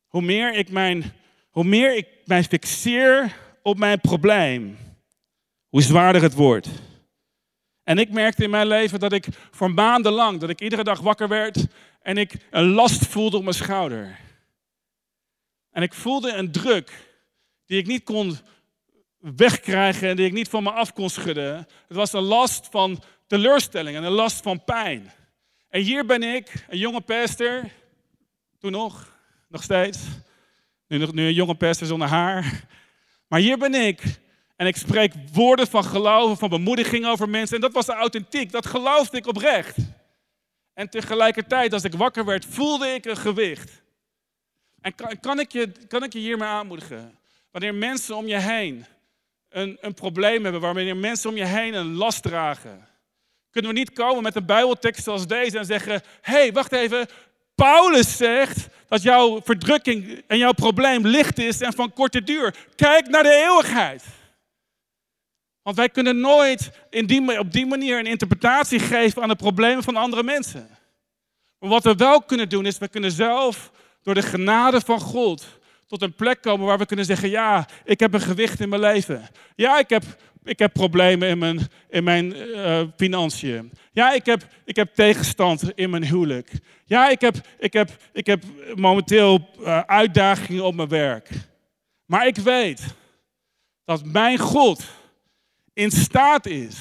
hoe 0.07 0.21
meer, 0.21 0.53
ik, 0.53 0.69
mijn, 0.69 1.13
hoe 1.49 1.63
meer 1.63 1.95
ik 1.95 2.07
mij 2.25 2.43
fixeer 2.43 3.35
op 3.61 3.77
mijn 3.77 4.01
probleem, 4.01 4.77
hoe 5.67 5.81
zwaarder 5.81 6.21
het 6.21 6.33
wordt. 6.33 6.69
En 7.87 7.97
ik 7.97 8.11
merkte 8.11 8.43
in 8.43 8.49
mijn 8.49 8.67
leven 8.67 8.99
dat 8.99 9.13
ik 9.13 9.27
voor 9.51 9.71
maandenlang, 9.71 10.39
dat 10.39 10.49
ik 10.49 10.61
iedere 10.61 10.83
dag 10.83 10.99
wakker 10.99 11.27
werd 11.27 11.67
en 12.01 12.17
ik 12.17 12.35
een 12.51 12.69
last 12.69 13.05
voelde 13.05 13.37
op 13.37 13.43
mijn 13.43 13.55
schouder. 13.55 14.19
En 15.71 15.81
ik 15.81 15.93
voelde 15.93 16.31
een 16.31 16.51
druk 16.51 16.91
die 17.65 17.79
ik 17.79 17.87
niet 17.87 18.03
kon 18.03 18.37
wegkrijgen 19.17 20.09
en 20.09 20.15
die 20.15 20.25
ik 20.25 20.33
niet 20.33 20.49
van 20.49 20.63
me 20.63 20.71
af 20.71 20.93
kon 20.93 21.09
schudden. 21.09 21.55
Het 21.87 21.97
was 21.97 22.13
een 22.13 22.23
last 22.23 22.67
van 22.71 23.03
teleurstelling 23.27 23.97
en 23.97 24.03
een 24.03 24.11
last 24.11 24.41
van 24.41 24.63
pijn. 24.63 25.11
En 25.69 25.81
hier 25.81 26.05
ben 26.05 26.23
ik, 26.23 26.65
een 26.69 26.77
jonge 26.77 27.01
pester, 27.01 27.71
toen 28.59 28.71
nog, 28.71 29.17
nog 29.47 29.63
steeds. 29.63 29.99
Nu, 30.87 30.97
nu 31.11 31.25
een 31.25 31.33
jonge 31.33 31.55
pester 31.55 31.87
zonder 31.87 32.07
haar. 32.07 32.67
Maar 33.27 33.39
hier 33.39 33.57
ben 33.57 33.73
ik 33.73 34.19
en 34.57 34.67
ik 34.67 34.75
spreek 34.75 35.13
woorden 35.33 35.67
van 35.67 35.83
geloof, 35.83 36.39
van 36.39 36.49
bemoediging 36.49 37.05
over 37.05 37.29
mensen. 37.29 37.55
En 37.55 37.61
dat 37.61 37.73
was 37.73 37.87
authentiek, 37.87 38.51
dat 38.51 38.65
geloofde 38.65 39.17
ik 39.17 39.27
oprecht. 39.27 39.75
En 40.73 40.89
tegelijkertijd, 40.89 41.73
als 41.73 41.83
ik 41.83 41.93
wakker 41.93 42.25
werd, 42.25 42.45
voelde 42.45 42.87
ik 42.87 43.05
een 43.05 43.17
gewicht. 43.17 43.81
En 44.81 44.95
kan, 44.95 45.19
kan, 45.19 45.39
ik, 45.39 45.51
je, 45.51 45.71
kan 45.87 46.03
ik 46.03 46.13
je 46.13 46.19
hiermee 46.19 46.47
aanmoedigen? 46.47 47.17
Wanneer 47.51 47.75
mensen 47.75 48.15
om 48.15 48.27
je 48.27 48.37
heen 48.37 48.85
een, 49.49 49.77
een 49.81 49.93
probleem 49.93 50.43
hebben, 50.43 50.61
wanneer 50.61 50.97
mensen 50.97 51.29
om 51.29 51.37
je 51.37 51.45
heen 51.45 51.73
een 51.73 51.93
last 51.93 52.23
dragen, 52.23 52.87
kunnen 53.51 53.71
we 53.71 53.77
niet 53.77 53.93
komen 53.93 54.23
met 54.23 54.35
een 54.35 54.45
Bijbeltekst 54.45 55.03
zoals 55.03 55.27
deze 55.27 55.57
en 55.57 55.65
zeggen: 55.65 56.01
hé, 56.21 56.33
hey, 56.33 56.51
wacht 56.51 56.71
even. 56.71 57.07
Paulus 57.55 58.17
zegt 58.17 58.67
dat 58.87 59.01
jouw 59.01 59.41
verdrukking 59.41 60.23
en 60.27 60.37
jouw 60.37 60.53
probleem 60.53 61.07
licht 61.07 61.39
is 61.39 61.61
en 61.61 61.73
van 61.73 61.93
korte 61.93 62.23
duur. 62.23 62.55
Kijk 62.75 63.07
naar 63.07 63.23
de 63.23 63.43
eeuwigheid. 63.47 64.03
Want 65.67 65.79
wij 65.79 65.89
kunnen 65.89 66.19
nooit 66.19 66.71
op 67.39 67.51
die 67.51 67.65
manier 67.65 67.99
een 67.99 68.05
interpretatie 68.05 68.79
geven 68.79 69.21
aan 69.21 69.29
de 69.29 69.35
problemen 69.35 69.83
van 69.83 69.95
andere 69.95 70.23
mensen. 70.23 70.67
Maar 71.59 71.69
wat 71.69 71.83
we 71.83 71.95
wel 71.95 72.21
kunnen 72.21 72.49
doen 72.49 72.65
is, 72.65 72.77
we 72.77 72.87
kunnen 72.87 73.11
zelf 73.11 73.71
door 74.01 74.13
de 74.13 74.21
genade 74.21 74.81
van 74.81 74.99
God 74.99 75.59
tot 75.87 76.01
een 76.01 76.13
plek 76.13 76.41
komen 76.41 76.65
waar 76.65 76.77
we 76.77 76.85
kunnen 76.85 77.05
zeggen, 77.05 77.29
ja, 77.29 77.67
ik 77.83 77.99
heb 77.99 78.13
een 78.13 78.21
gewicht 78.21 78.59
in 78.59 78.69
mijn 78.69 78.81
leven. 78.81 79.29
Ja, 79.55 79.79
ik 79.79 79.89
heb, 79.89 80.03
ik 80.43 80.59
heb 80.59 80.73
problemen 80.73 81.29
in 81.29 81.37
mijn, 81.37 81.59
in 81.89 82.03
mijn 82.03 82.35
uh, 82.35 82.81
financiën. 82.97 83.71
Ja, 83.91 84.11
ik 84.11 84.25
heb, 84.25 84.47
ik 84.65 84.75
heb 84.75 84.95
tegenstand 84.95 85.71
in 85.75 85.89
mijn 85.89 86.05
huwelijk. 86.05 86.51
Ja, 86.85 87.09
ik 87.09 87.21
heb, 87.21 87.35
ik 87.59 87.73
heb, 87.73 87.89
ik 88.13 88.25
heb 88.25 88.43
momenteel 88.75 89.49
uh, 89.59 89.79
uitdagingen 89.79 90.63
op 90.63 90.75
mijn 90.75 90.89
werk. 90.89 91.29
Maar 92.05 92.27
ik 92.27 92.37
weet 92.37 92.95
dat 93.85 94.05
mijn 94.05 94.37
God 94.37 94.96
in 95.77 95.91
staat 95.91 96.45
is 96.45 96.75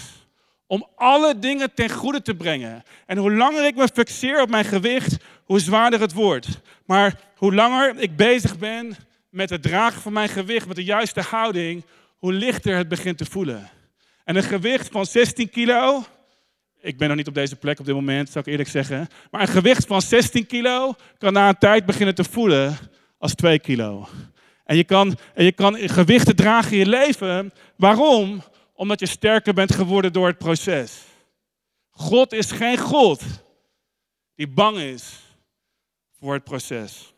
om 0.67 0.87
alle 0.95 1.39
dingen 1.39 1.75
ten 1.75 1.91
goede 1.91 2.23
te 2.23 2.35
brengen. 2.35 2.83
En 3.07 3.19
hoe 3.19 3.35
langer 3.35 3.67
ik 3.67 3.77
me 3.77 3.89
fixeer 3.95 4.43
op 4.43 4.49
mijn 4.49 4.65
gewicht, 4.65 5.17
hoe 5.45 5.61
zwaarder 5.61 6.01
het 6.01 6.13
wordt. 6.13 6.61
Maar 6.87 7.21
hoe 7.37 7.55
langer 7.55 7.99
ik 7.99 8.17
bezig 8.17 8.59
ben 8.59 8.97
met 9.31 9.51
het 9.51 9.63
dragen 9.63 10.01
van 10.03 10.13
mijn 10.13 10.29
gewicht, 10.29 10.67
met 10.67 10.77
de 10.77 10.85
juiste 10.85 11.21
houding, 11.21 11.85
hoe 12.19 12.33
lichter 12.33 12.77
het 12.77 12.89
begint 12.89 13.19
te 13.19 13.25
voelen. 13.25 13.71
En 14.25 14.37
een 14.37 14.43
gewicht 14.43 14.89
van 14.91 15.07
16 15.07 15.51
kilo, 15.51 16.05
ik 16.81 16.99
ben 16.99 17.09
nog 17.09 17.17
niet 17.17 17.29
op 17.29 17.35
deze 17.35 17.57
plek 17.57 17.79
op 17.79 17.87
dit 17.87 17.95
moment, 17.95 18.31
zou 18.31 18.45
ik 18.45 18.51
eerlijk 18.51 18.69
zeggen. 18.69 19.09
Maar 19.31 19.41
een 19.41 19.49
gewicht 19.49 19.87
van 19.87 20.03
16 20.03 20.47
kilo 20.47 20.95
kan 21.19 21.33
na 21.33 21.49
een 21.49 21.59
tijd 21.59 21.87
beginnen 21.87 22.15
te 22.15 22.25
voelen 22.25 22.77
als 23.19 23.35
2 23.35 23.59
kilo. 23.59 24.09
En 24.65 24.77
je 24.77 24.85
kan, 24.85 25.19
en 25.35 25.45
je 25.45 25.53
kan 25.53 25.77
gewichten 25.77 26.37
dragen 26.37 26.73
in 26.73 26.79
je 26.79 26.87
leven. 26.87 27.53
Waarom? 27.77 28.43
Omdat 28.77 29.01
je 29.01 29.07
sterker 29.07 29.55
bent 29.55 29.75
geworden 29.75 30.13
door 30.13 30.27
het 30.27 30.39
proces. 30.39 31.03
God 31.91 32.33
is 32.33 32.51
geen 32.51 32.79
God 32.79 33.23
die 34.35 34.49
bang 34.49 34.79
is 34.79 35.21
voor 36.19 36.35
het 36.35 36.45
proces. 36.45 37.15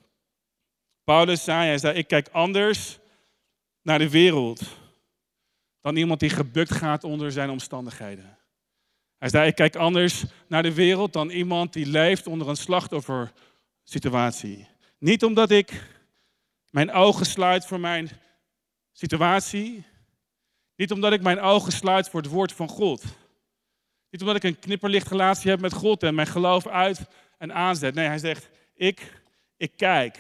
Paulus 1.05 1.45
zei, 1.45 1.67
hij 1.67 1.79
zei, 1.79 1.99
ik 1.99 2.07
kijk 2.07 2.29
anders 2.29 2.99
naar 3.83 3.99
de 3.99 4.11
wereld 4.11 4.61
dan 5.81 5.97
iemand 5.97 6.21
die 6.21 6.31
gebukt 6.31 6.73
gaat 6.73 7.05
onder 7.05 7.33
zijn 7.33 7.51
omstandigheden. 7.51 8.39
Hij 9.19 9.29
zei, 9.29 9.49
ik 9.49 9.55
kijk 9.55 9.77
anders 9.77 10.25
naar 10.47 10.63
de 10.63 10.75
wereld 10.75 11.13
dan 11.13 11.31
iemand 11.31 11.73
die 11.73 11.87
leeft 11.87 12.27
onder 12.27 12.49
een 12.49 12.57
slachtoffersituatie. 12.57 14.67
Niet 14.99 15.25
omdat 15.25 15.51
ik 15.51 15.83
mijn 16.71 16.93
ogen 16.93 17.27
sluit 17.27 17.67
voor 17.67 17.81
mijn 17.81 18.11
situatie, 18.93 19.85
niet 20.79 20.93
omdat 20.93 21.13
ik 21.13 21.23
mijn 21.23 21.41
ogen 21.41 21.73
sluit 21.73 22.09
voor 22.09 22.21
het 22.21 22.31
woord 22.31 22.53
van 22.53 22.69
God. 22.69 23.05
Niet 24.11 24.21
omdat 24.21 24.37
ik 24.37 24.43
een 24.43 24.59
knipperlichtrelatie 24.59 25.51
heb 25.51 25.61
met 25.61 25.73
God 25.73 26.03
en 26.03 26.15
mijn 26.15 26.27
geloof 26.27 26.67
uit 26.67 27.01
en 27.39 27.55
aanzet. 27.55 27.95
Nee, 27.95 28.07
hij 28.07 28.19
zegt, 28.19 28.49
ik, 28.75 29.13
ik 29.57 29.73
kijk. 29.77 30.19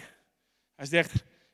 Hij 0.77 0.87
zegt, 0.87 1.12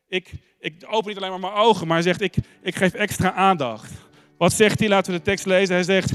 ik, 0.09 0.33
ik 0.59 0.75
open 0.87 1.09
niet 1.09 1.17
alleen 1.17 1.31
maar 1.31 1.40
mijn 1.40 1.53
ogen, 1.53 1.87
maar 1.87 1.97
hij 1.97 2.07
zegt, 2.07 2.21
ik, 2.21 2.35
ik 2.62 2.77
geef 2.77 2.95
extra 2.95 3.33
aandacht. 3.33 3.93
Wat 4.38 4.53
zegt 4.53 4.79
hij? 4.79 4.88
Laten 4.88 5.12
we 5.12 5.19
de 5.19 5.25
tekst 5.25 5.47
lezen. 5.47 5.75
Hij 5.75 5.85
zegt, 5.85 6.14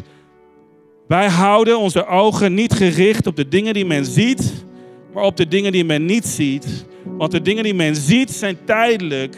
wij 1.08 1.30
houden 1.30 1.80
onze 1.80 2.06
ogen 2.06 2.54
niet 2.54 2.74
gericht 2.74 3.28
op 3.28 3.36
de 3.36 3.48
dingen 3.48 3.74
die 3.74 3.86
men 3.86 4.06
ziet, 4.06 4.66
maar 5.14 5.24
op 5.24 5.38
de 5.38 5.48
dingen 5.48 5.72
die 5.72 5.86
men 5.86 6.06
niet 6.06 6.26
ziet. 6.26 6.86
Want 7.04 7.32
de 7.32 7.42
dingen 7.42 7.64
die 7.64 7.74
men 7.74 7.96
ziet 7.96 8.32
zijn 8.32 8.66
tijdelijk, 8.66 9.38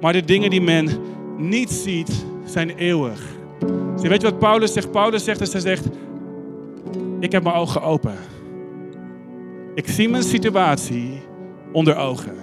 maar 0.00 0.12
de 0.12 0.24
dingen 0.24 0.50
die 0.50 0.60
men 0.60 1.00
niet 1.36 1.70
ziet 1.70 2.34
zijn 2.56 2.76
eeuwig. 2.76 3.20
Dus 3.94 4.08
weet 4.08 4.20
je 4.20 4.30
wat 4.30 4.38
Paulus 4.38 4.72
zegt? 4.72 4.90
Paulus 4.90 5.24
zegt 5.24 5.38
dus 5.38 5.52
hij 5.52 5.60
zegt, 5.60 5.88
ik 7.20 7.32
heb 7.32 7.42
mijn 7.42 7.54
ogen 7.54 7.82
open. 7.82 8.14
Ik 9.74 9.88
zie 9.88 10.08
mijn 10.08 10.22
situatie 10.22 11.22
onder 11.72 11.96
ogen. 11.96 12.34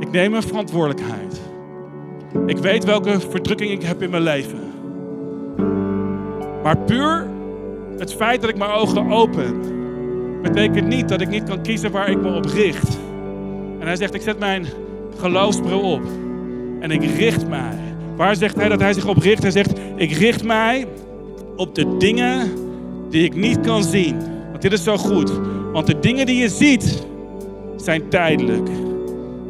Ik 0.00 0.10
neem 0.10 0.30
mijn 0.30 0.42
verantwoordelijkheid. 0.42 1.40
Ik 2.46 2.58
weet 2.58 2.84
welke 2.84 3.20
verdrukking 3.20 3.70
ik 3.70 3.82
heb 3.82 4.02
in 4.02 4.10
mijn 4.10 4.22
leven. 4.22 4.60
Maar 6.62 6.78
puur 6.78 7.26
het 7.98 8.14
feit 8.14 8.40
dat 8.40 8.50
ik 8.50 8.56
mijn 8.56 8.70
ogen 8.70 9.10
open, 9.10 9.60
betekent 10.42 10.86
niet 10.86 11.08
dat 11.08 11.20
ik 11.20 11.28
niet 11.28 11.44
kan 11.44 11.62
kiezen 11.62 11.90
waar 11.90 12.10
ik 12.10 12.20
me 12.20 12.34
op 12.34 12.44
richt. 12.44 12.98
En 13.78 13.86
hij 13.86 13.96
zegt, 13.96 14.14
ik 14.14 14.22
zet 14.22 14.38
mijn 14.38 14.66
geloofsbril 15.18 15.80
op 15.80 16.02
en 16.80 16.90
ik 16.90 17.04
richt 17.04 17.48
mij. 17.48 17.91
Waar 18.16 18.36
zegt 18.36 18.56
hij 18.56 18.68
dat 18.68 18.80
hij 18.80 18.92
zich 18.92 19.06
op 19.06 19.16
richt? 19.16 19.42
Hij 19.42 19.50
zegt, 19.50 19.72
ik 19.96 20.12
richt 20.12 20.44
mij 20.44 20.86
op 21.56 21.74
de 21.74 21.96
dingen 21.96 22.50
die 23.10 23.24
ik 23.24 23.34
niet 23.34 23.60
kan 23.60 23.82
zien. 23.82 24.16
Want 24.50 24.62
dit 24.62 24.72
is 24.72 24.82
zo 24.82 24.96
goed. 24.96 25.32
Want 25.72 25.86
de 25.86 25.98
dingen 25.98 26.26
die 26.26 26.36
je 26.36 26.48
ziet 26.48 27.06
zijn 27.76 28.08
tijdelijk. 28.08 28.68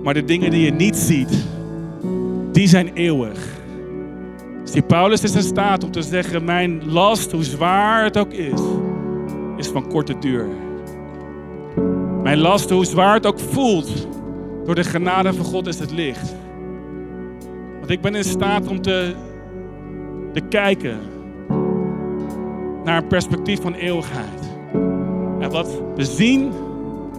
Maar 0.03 0.14
de 0.14 0.25
dingen 0.25 0.51
die 0.51 0.64
je 0.64 0.72
niet 0.72 0.96
ziet, 0.96 1.44
die 2.53 2.68
zijn 2.68 2.90
eeuwig. 2.94 3.61
Dus 4.62 4.72
die 4.72 4.83
Paulus 4.83 5.22
is 5.22 5.35
in 5.35 5.42
staat 5.42 5.85
om 5.85 5.90
te 5.90 6.03
zeggen: 6.03 6.44
Mijn 6.44 6.92
last, 6.92 7.33
hoe 7.33 7.44
zwaar 7.44 8.05
het 8.05 8.18
ook 8.18 8.33
is, 8.33 8.61
is 9.57 9.68
van 9.68 9.88
korte 9.88 10.18
duur. 10.18 10.46
Mijn 12.22 12.38
last, 12.38 12.70
hoe 12.70 12.85
zwaar 12.85 13.14
het 13.14 13.27
ook 13.27 13.40
voelt, 13.40 14.09
door 14.64 14.75
de 14.75 14.85
genade 14.85 15.33
van 15.33 15.44
God 15.44 15.66
is 15.66 15.79
het 15.79 15.90
licht. 15.90 16.35
Want 17.82 17.94
ik 17.94 18.00
ben 18.00 18.14
in 18.14 18.24
staat 18.24 18.68
om 18.68 18.82
te, 18.82 19.14
te 20.32 20.40
kijken 20.40 20.98
naar 22.84 23.02
een 23.02 23.06
perspectief 23.06 23.60
van 23.60 23.74
eeuwigheid. 23.74 24.50
En 25.40 25.50
wat 25.50 25.82
we 25.96 26.04
zien, 26.04 26.52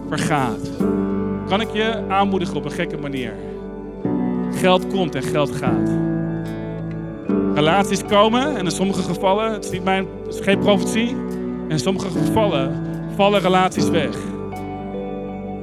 vergaat. 0.08 0.70
Kan 1.48 1.60
ik 1.60 1.70
je 1.72 2.04
aanmoedigen 2.08 2.56
op 2.56 2.64
een 2.64 2.70
gekke 2.70 2.96
manier? 2.96 3.32
Geld 4.50 4.86
komt 4.86 5.14
en 5.14 5.22
geld 5.22 5.50
gaat. 5.50 5.90
Relaties 7.54 8.04
komen 8.04 8.56
en 8.56 8.64
in 8.64 8.70
sommige 8.70 9.02
gevallen, 9.02 9.52
het 9.52 9.64
is, 9.64 9.70
niet 9.70 9.84
mijn, 9.84 10.06
het 10.24 10.34
is 10.34 10.40
geen 10.40 10.58
profetie, 10.58 11.16
in 11.68 11.78
sommige 11.78 12.08
gevallen 12.08 12.86
vallen 13.14 13.40
relaties 13.40 13.88
weg. 13.88 14.16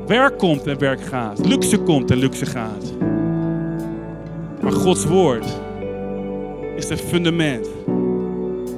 Werk 0.07 0.37
komt 0.37 0.67
en 0.67 0.79
werk 0.79 1.01
gaat. 1.01 1.45
Luxe 1.45 1.77
komt 1.77 2.11
en 2.11 2.17
luxe 2.17 2.45
gaat. 2.45 3.10
Maar 4.61 4.71
Gods 4.71 5.05
woord 5.05 5.45
is 6.75 6.89
het 6.89 7.01
fundament 7.01 7.67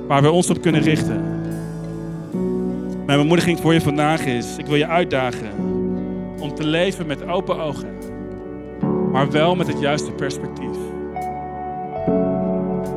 waar 0.08 0.22
we 0.22 0.32
ons 0.32 0.50
op 0.50 0.62
kunnen 0.62 0.82
richten. 0.82 1.42
Mijn 3.06 3.20
bemoediging 3.20 3.60
voor 3.60 3.74
je 3.74 3.82
vandaag 3.82 4.26
is: 4.26 4.58
ik 4.58 4.66
wil 4.66 4.76
je 4.76 4.88
uitdagen 4.88 5.50
om 6.40 6.56
te 6.56 6.66
leven 6.66 7.06
met 7.06 7.28
open 7.28 7.60
ogen, 7.60 7.90
maar 9.12 9.32
wel 9.32 9.56
met 9.56 9.68
het 9.68 9.80
juiste 9.80 10.12
perspectief. 10.12 10.78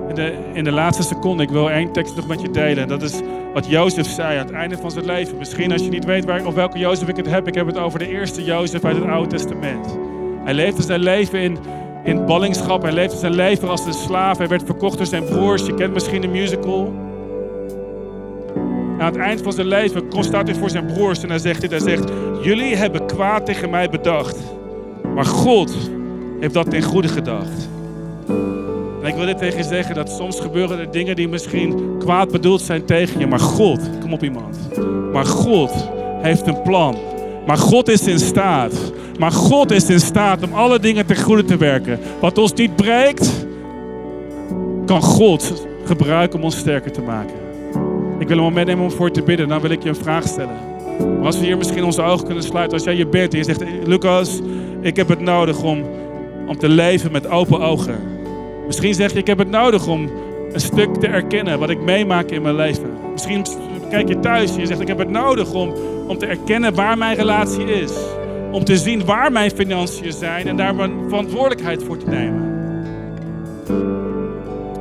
In 0.08 0.14
de, 0.14 0.34
in 0.52 0.64
de 0.64 0.72
laatste 0.72 1.02
seconde, 1.02 1.42
ik 1.42 1.50
wil 1.50 1.70
één 1.70 1.92
tekst 1.92 2.16
nog 2.16 2.26
met 2.26 2.40
je 2.40 2.50
delen. 2.50 2.88
Dat 2.88 3.02
is 3.02 3.20
wat 3.54 3.66
Jozef 3.66 4.06
zei 4.06 4.38
aan 4.38 4.46
het 4.46 4.54
einde 4.54 4.76
van 4.76 4.90
zijn 4.90 5.04
leven. 5.04 5.38
Misschien 5.38 5.72
als 5.72 5.82
je 5.82 5.88
niet 5.88 6.04
weet 6.04 6.24
waar, 6.24 6.46
of 6.46 6.54
welke 6.54 6.78
Jozef 6.78 7.08
ik 7.08 7.16
het 7.16 7.30
heb, 7.30 7.48
ik 7.48 7.54
heb 7.54 7.66
het 7.66 7.78
over 7.78 7.98
de 7.98 8.08
eerste 8.08 8.44
Jozef 8.44 8.84
uit 8.84 8.96
het 8.96 9.04
Oude 9.04 9.28
Testament. 9.28 9.98
Hij 10.44 10.54
leefde 10.54 10.82
zijn 10.82 11.00
leven 11.00 11.40
in, 11.40 11.58
in 12.06 12.24
ballingschap, 12.24 12.82
hij 12.82 12.92
leefde 12.92 13.16
zijn 13.16 13.34
leven 13.34 13.68
als 13.68 13.86
een 13.86 13.92
slaaf, 13.92 14.38
hij 14.38 14.48
werd 14.48 14.62
verkocht 14.64 14.96
door 14.96 15.06
zijn 15.06 15.24
broers. 15.24 15.66
Je 15.66 15.74
kent 15.74 15.92
misschien 15.92 16.20
de 16.20 16.28
musical. 16.28 16.92
aan 18.98 19.12
het 19.12 19.16
eind 19.16 19.42
van 19.42 19.52
zijn 19.52 19.66
leven 19.66 20.02
staat 20.20 20.46
hij 20.46 20.56
voor 20.56 20.70
zijn 20.70 20.86
broers 20.86 21.22
en 21.22 21.28
hij 21.28 21.38
zegt 21.38 21.60
dit. 21.60 21.70
Hij 21.70 21.80
zegt, 21.80 22.10
jullie 22.42 22.76
hebben 22.76 23.06
kwaad 23.06 23.46
tegen 23.46 23.70
mij 23.70 23.88
bedacht. 23.88 24.38
Maar 25.14 25.24
God 25.24 25.76
heeft 26.40 26.54
dat 26.54 26.70
ten 26.70 26.82
goede 26.82 27.08
gedacht. 27.08 27.68
En 29.02 29.08
ik 29.08 29.14
wil 29.14 29.26
dit 29.26 29.38
tegen 29.38 29.58
je 29.58 29.64
zeggen, 29.64 29.94
dat 29.94 30.10
soms 30.10 30.40
gebeuren 30.40 30.78
er 30.78 30.90
dingen 30.90 31.16
die 31.16 31.28
misschien 31.28 31.98
kwaad 31.98 32.30
bedoeld 32.30 32.60
zijn 32.60 32.84
tegen 32.84 33.20
je. 33.20 33.26
Maar 33.26 33.40
God, 33.40 33.80
kom 34.00 34.12
op 34.12 34.22
iemand. 34.22 34.58
Maar 35.12 35.26
God 35.26 35.90
heeft 36.22 36.46
een 36.46 36.62
plan. 36.62 36.96
Maar 37.46 37.58
God 37.58 37.88
is 37.88 38.06
in 38.06 38.18
staat. 38.18 38.92
Maar 39.18 39.32
God 39.32 39.70
is 39.70 39.90
in 39.90 40.00
staat 40.00 40.42
om 40.42 40.52
alle 40.52 40.78
dingen 40.78 41.06
ten 41.06 41.16
goede 41.16 41.44
te 41.44 41.56
werken. 41.56 41.98
Wat 42.20 42.38
ons 42.38 42.52
niet 42.52 42.76
breekt, 42.76 43.46
kan 44.86 45.02
God 45.02 45.66
gebruiken 45.84 46.38
om 46.38 46.44
ons 46.44 46.58
sterker 46.58 46.92
te 46.92 47.02
maken. 47.02 47.34
Ik 48.18 48.28
wil 48.28 48.36
een 48.36 48.42
moment 48.42 48.66
nemen 48.66 48.84
om 48.84 48.90
voor 48.90 49.10
te 49.10 49.22
bidden. 49.22 49.48
Dan 49.48 49.60
wil 49.60 49.70
ik 49.70 49.82
je 49.82 49.88
een 49.88 49.96
vraag 49.96 50.28
stellen. 50.28 50.58
Maar 50.98 51.26
als 51.26 51.38
we 51.38 51.44
hier 51.44 51.56
misschien 51.56 51.84
onze 51.84 52.02
ogen 52.02 52.26
kunnen 52.26 52.42
sluiten. 52.42 52.72
Als 52.72 52.84
jij 52.84 52.96
je 52.96 53.06
bent 53.06 53.32
en 53.32 53.38
je 53.38 53.44
zegt, 53.44 53.64
Lucas, 53.84 54.40
ik 54.80 54.96
heb 54.96 55.08
het 55.08 55.20
nodig 55.20 55.62
om, 55.62 55.84
om 56.46 56.58
te 56.58 56.68
leven 56.68 57.12
met 57.12 57.28
open 57.28 57.60
ogen. 57.60 57.98
Misschien 58.66 58.94
zeg 58.94 59.12
je, 59.12 59.18
ik 59.18 59.26
heb 59.26 59.38
het 59.38 59.50
nodig 59.50 59.86
om 59.86 60.10
een 60.52 60.60
stuk 60.60 60.94
te 60.94 61.06
erkennen 61.06 61.58
wat 61.58 61.70
ik 61.70 61.80
meemaak 61.80 62.30
in 62.30 62.42
mijn 62.42 62.54
leven. 62.54 62.90
Misschien 63.12 63.44
kijk 63.90 64.08
je 64.08 64.20
thuis 64.20 64.54
en 64.54 64.60
je 64.60 64.66
zegt, 64.66 64.80
ik 64.80 64.88
heb 64.88 64.98
het 64.98 65.10
nodig 65.10 65.52
om, 65.52 65.72
om 66.06 66.18
te 66.18 66.26
erkennen 66.26 66.74
waar 66.74 66.98
mijn 66.98 67.16
relatie 67.16 67.64
is. 67.64 67.92
Om 68.56 68.64
te 68.64 68.76
zien 68.76 69.04
waar 69.04 69.32
mijn 69.32 69.50
financiën 69.50 70.12
zijn 70.12 70.46
en 70.46 70.56
daar 70.56 70.74
mijn 70.74 71.08
verantwoordelijkheid 71.08 71.82
voor 71.82 71.96
te 71.96 72.06
nemen. 72.06 72.54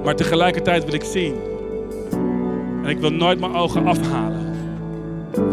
Maar 0.03 0.15
tegelijkertijd 0.15 0.85
wil 0.85 0.93
ik 0.93 1.03
zien. 1.03 1.35
En 2.83 2.89
ik 2.89 2.97
wil 2.97 3.11
nooit 3.11 3.39
mijn 3.39 3.55
ogen 3.55 3.85
afhalen 3.85 4.55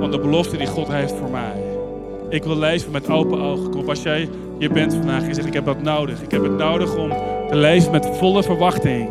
van 0.01 0.11
de 0.11 0.19
belofte 0.19 0.57
die 0.57 0.67
God 0.67 0.89
heeft 0.89 1.15
voor 1.15 1.31
mij. 1.31 1.63
Ik 2.29 2.45
wil 2.45 2.59
leven 2.59 2.93
met 2.93 3.11
open 3.11 3.41
ogen. 3.41 3.71
Kom 3.71 3.89
als 3.89 4.03
jij 4.03 4.29
hier 4.59 4.73
bent 4.73 4.95
vandaag 4.95 5.23
en 5.23 5.35
zegt, 5.35 5.47
ik 5.47 5.53
heb 5.53 5.65
dat 5.65 5.83
nodig. 5.83 6.23
Ik 6.23 6.31
heb 6.31 6.43
het 6.43 6.57
nodig 6.57 6.97
om 6.97 7.09
te 7.49 7.57
leven 7.57 7.91
met 7.91 8.09
volle 8.13 8.43
verwachting. 8.43 9.09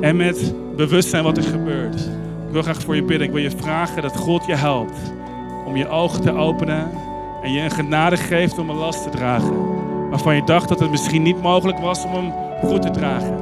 En 0.00 0.16
met 0.16 0.54
bewustzijn 0.76 1.24
wat 1.24 1.36
er 1.36 1.42
gebeurt. 1.42 2.00
Ik 2.46 2.52
wil 2.52 2.62
graag 2.62 2.80
voor 2.80 2.96
je 2.96 3.02
bidden. 3.02 3.26
Ik 3.26 3.32
wil 3.32 3.42
je 3.42 3.50
vragen 3.50 4.02
dat 4.02 4.16
God 4.16 4.46
je 4.46 4.54
helpt 4.54 4.98
om 5.66 5.76
je 5.76 5.88
ogen 5.88 6.20
te 6.20 6.32
openen. 6.32 7.08
En 7.42 7.52
je 7.52 7.60
een 7.60 7.70
genade 7.70 8.16
geeft 8.16 8.58
om 8.58 8.70
een 8.70 8.76
last 8.76 9.02
te 9.02 9.10
dragen. 9.10 9.78
Waarvan 10.10 10.34
je 10.34 10.44
dacht 10.44 10.68
dat 10.68 10.80
het 10.80 10.90
misschien 10.90 11.22
niet 11.22 11.42
mogelijk 11.42 11.78
was 11.78 12.04
om 12.04 12.12
hem 12.12 12.32
goed 12.64 12.82
te 12.82 12.90
dragen. 12.90 13.38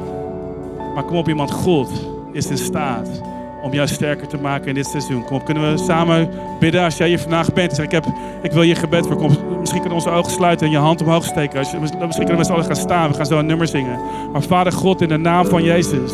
Maar 0.95 1.05
kom 1.05 1.17
op, 1.17 1.29
iemand 1.29 1.51
God 1.51 1.91
is 2.33 2.47
in 2.47 2.59
staat 2.59 3.23
om 3.63 3.73
jou 3.73 3.89
sterker 3.89 4.27
te 4.27 4.37
maken 4.37 4.67
in 4.69 4.75
dit 4.75 4.87
seizoen. 4.87 5.25
Kom 5.25 5.37
op, 5.37 5.45
kunnen 5.45 5.73
we 5.73 5.79
samen 5.79 6.31
bidden 6.61 6.85
als 6.85 6.97
jij 6.97 7.09
hier 7.09 7.19
vandaag 7.19 7.53
bent. 7.53 7.73
Zeg, 7.73 7.85
ik, 7.85 7.91
heb, 7.91 8.05
ik 8.43 8.53
wil 8.53 8.63
je 8.63 8.75
gebed 8.75 9.07
voor. 9.07 9.31
Misschien 9.59 9.81
kunnen 9.81 9.99
onze 9.99 10.11
ogen 10.11 10.33
sluiten 10.33 10.67
en 10.67 10.73
je 10.73 10.79
hand 10.79 11.01
omhoog 11.01 11.25
steken. 11.25 11.59
Als 11.59 11.73
misschien 11.73 12.01
kunnen 12.01 12.27
we 12.27 12.37
met 12.37 12.47
z'n 12.47 12.53
allen 12.53 12.65
gaan 12.65 12.77
staan. 12.77 13.11
We 13.11 13.17
gaan 13.17 13.27
zo 13.27 13.39
een 13.39 13.47
nummer 13.47 13.67
zingen. 13.67 14.01
Maar 14.33 14.43
Vader 14.43 14.73
God, 14.73 15.03
in 15.03 15.09
de 15.09 15.17
naam 15.17 15.47
van 15.47 15.63
Jezus. 15.63 16.13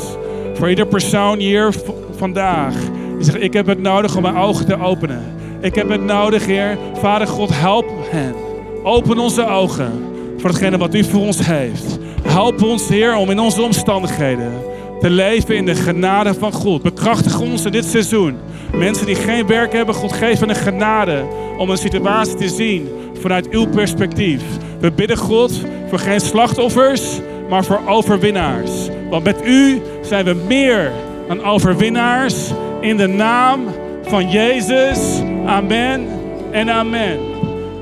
Voor 0.54 0.68
ieder 0.68 0.86
persoon 0.86 1.38
hier 1.38 1.74
vandaag. 2.16 2.74
Die 3.16 3.24
zegt, 3.24 3.42
ik 3.42 3.52
heb 3.52 3.66
het 3.66 3.80
nodig 3.80 4.16
om 4.16 4.22
mijn 4.22 4.36
ogen 4.36 4.66
te 4.66 4.80
openen. 4.80 5.22
Ik 5.64 5.74
heb 5.74 5.88
het 5.88 6.04
nodig, 6.04 6.46
Heer. 6.46 6.78
Vader 6.94 7.26
God, 7.26 7.50
help 7.52 7.86
hen. 8.10 8.34
Open 8.82 9.18
onze 9.18 9.46
ogen 9.46 9.92
voor 10.38 10.50
hetgene 10.50 10.78
wat 10.78 10.94
u 10.94 11.04
voor 11.04 11.20
ons 11.20 11.46
heeft. 11.46 11.98
Help 12.22 12.62
ons, 12.62 12.88
Heer, 12.88 13.16
om 13.16 13.30
in 13.30 13.38
onze 13.38 13.62
omstandigheden 13.62 14.52
te 15.00 15.10
leven 15.10 15.56
in 15.56 15.64
de 15.64 15.74
genade 15.74 16.34
van 16.34 16.52
God. 16.52 16.82
Bekrachtig 16.82 17.40
ons 17.40 17.64
in 17.64 17.72
dit 17.72 17.84
seizoen. 17.84 18.36
Mensen 18.74 19.06
die 19.06 19.14
geen 19.14 19.46
werk 19.46 19.72
hebben, 19.72 19.94
God 19.94 20.12
geef 20.12 20.40
hen 20.40 20.48
een 20.48 20.54
genade 20.54 21.24
om 21.58 21.70
een 21.70 21.76
situatie 21.76 22.34
te 22.34 22.48
zien 22.48 22.88
vanuit 23.20 23.48
uw 23.50 23.66
perspectief. 23.66 24.42
We 24.80 24.92
bidden 24.92 25.16
God 25.16 25.60
voor 25.88 25.98
geen 25.98 26.20
slachtoffers, 26.20 27.20
maar 27.48 27.64
voor 27.64 27.80
overwinnaars. 27.86 28.70
Want 29.10 29.24
met 29.24 29.46
u 29.46 29.82
zijn 30.02 30.24
we 30.24 30.34
meer 30.46 30.92
dan 31.28 31.44
overwinnaars 31.44 32.50
in 32.80 32.96
de 32.96 33.06
naam 33.06 33.60
van 34.04 34.30
Jezus. 34.30 35.22
Amen 35.46 36.06
en 36.50 36.70
amen. 36.70 37.18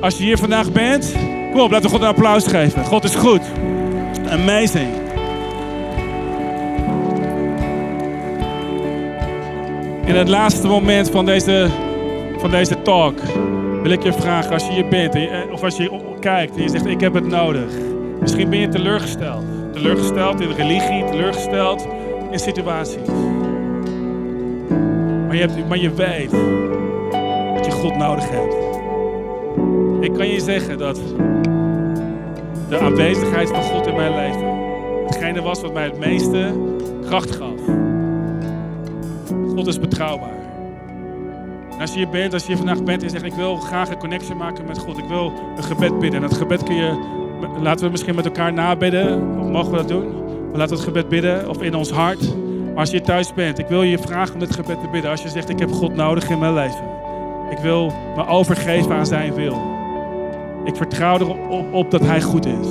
Als 0.00 0.16
je 0.18 0.22
hier 0.24 0.38
vandaag 0.38 0.72
bent, 0.72 1.14
kom 1.52 1.60
op, 1.60 1.70
laten 1.70 1.86
we 1.86 1.92
God 1.92 2.00
een 2.02 2.08
applaus 2.08 2.46
geven. 2.46 2.84
God 2.84 3.04
is 3.04 3.14
goed. 3.14 3.40
Amazing. 4.30 4.88
In 10.04 10.14
het 10.14 10.28
laatste 10.28 10.66
moment 10.66 11.10
van 11.10 11.24
deze, 11.24 11.66
van 12.38 12.50
deze 12.50 12.82
talk 12.82 13.18
wil 13.82 13.90
ik 13.90 14.02
je 14.02 14.12
vragen, 14.12 14.52
als 14.52 14.66
je 14.66 14.72
hier 14.72 14.88
bent 14.88 15.14
en 15.14 15.20
je- 15.20 15.48
of 15.52 15.62
als 15.62 15.76
je 15.76 15.90
kijkt 16.20 16.56
en 16.56 16.62
je 16.62 16.68
zegt, 16.68 16.86
ik 16.86 17.00
heb 17.00 17.14
het 17.14 17.26
nodig. 17.26 17.72
Misschien 18.20 18.50
ben 18.50 18.58
je 18.58 18.68
teleurgesteld. 18.68 19.44
Teleurgesteld 19.72 20.40
in 20.40 20.50
religie, 20.50 21.04
teleurgesteld 21.10 21.86
in 22.30 22.38
situaties. 22.38 23.08
Maar 25.32 25.78
je, 25.78 25.94
weet 25.94 26.30
dat 27.54 27.66
je 27.66 27.70
God 27.70 27.96
nodig 27.96 28.24
hebt. 28.30 28.54
Ik 30.00 30.14
kan 30.14 30.26
je 30.28 30.40
zeggen 30.40 30.78
dat 30.78 31.00
de 32.68 32.78
aanwezigheid 32.78 33.48
van 33.48 33.62
God 33.62 33.86
in 33.86 33.94
mijn 33.94 34.14
leven 34.14 34.46
hetgene 35.06 35.42
was 35.42 35.60
wat 35.60 35.72
mij 35.72 35.84
het 35.84 35.98
meeste 35.98 36.52
kracht 37.06 37.36
gaf. 37.36 37.60
God 39.54 39.66
is 39.66 39.80
betrouwbaar. 39.80 40.40
En 41.70 41.80
als 41.80 41.90
je 41.92 41.98
hier 41.98 42.08
bent, 42.08 42.32
als 42.32 42.46
je 42.46 42.56
vandaag 42.56 42.82
bent 42.82 43.02
en 43.02 43.10
zegt, 43.10 43.24
ik 43.24 43.34
wil 43.34 43.56
graag 43.56 43.90
een 43.90 43.98
connectie 43.98 44.34
maken 44.34 44.66
met 44.66 44.78
God. 44.78 44.98
Ik 44.98 45.08
wil 45.08 45.32
een 45.56 45.62
gebed 45.62 45.98
bidden. 45.98 46.22
En 46.22 46.28
dat 46.28 46.38
gebed 46.38 46.62
kun 46.62 46.74
je, 46.74 46.98
laten 47.60 47.84
we 47.84 47.90
misschien 47.90 48.14
met 48.14 48.24
elkaar 48.24 48.52
nabidden. 48.52 49.38
Of 49.38 49.48
mogen 49.48 49.70
we 49.70 49.76
dat 49.76 49.88
doen? 49.88 50.12
Maar 50.50 50.58
laten 50.58 50.76
we 50.76 50.82
het 50.82 50.84
gebed 50.84 51.08
bidden 51.08 51.48
of 51.48 51.62
in 51.62 51.74
ons 51.74 51.90
hart. 51.90 52.34
Als 52.74 52.90
je 52.90 53.00
thuis 53.00 53.34
bent, 53.34 53.58
ik 53.58 53.66
wil 53.66 53.82
je 53.82 53.98
vragen 53.98 54.34
om 54.34 54.40
dit 54.40 54.54
gebed 54.54 54.80
te 54.80 54.88
bidden. 54.88 55.10
Als 55.10 55.22
je 55.22 55.28
zegt, 55.28 55.48
ik 55.48 55.58
heb 55.58 55.72
God 55.72 55.94
nodig 55.94 56.30
in 56.30 56.38
mijn 56.38 56.54
leven. 56.54 56.84
Ik 57.50 57.58
wil 57.58 57.92
me 58.16 58.26
overgeven 58.26 58.94
aan 58.94 59.06
zijn 59.06 59.34
wil. 59.34 59.60
Ik 60.64 60.76
vertrouw 60.76 61.18
erop 61.18 61.72
op 61.72 61.90
dat 61.90 62.00
hij 62.00 62.20
goed 62.20 62.46
is. 62.46 62.66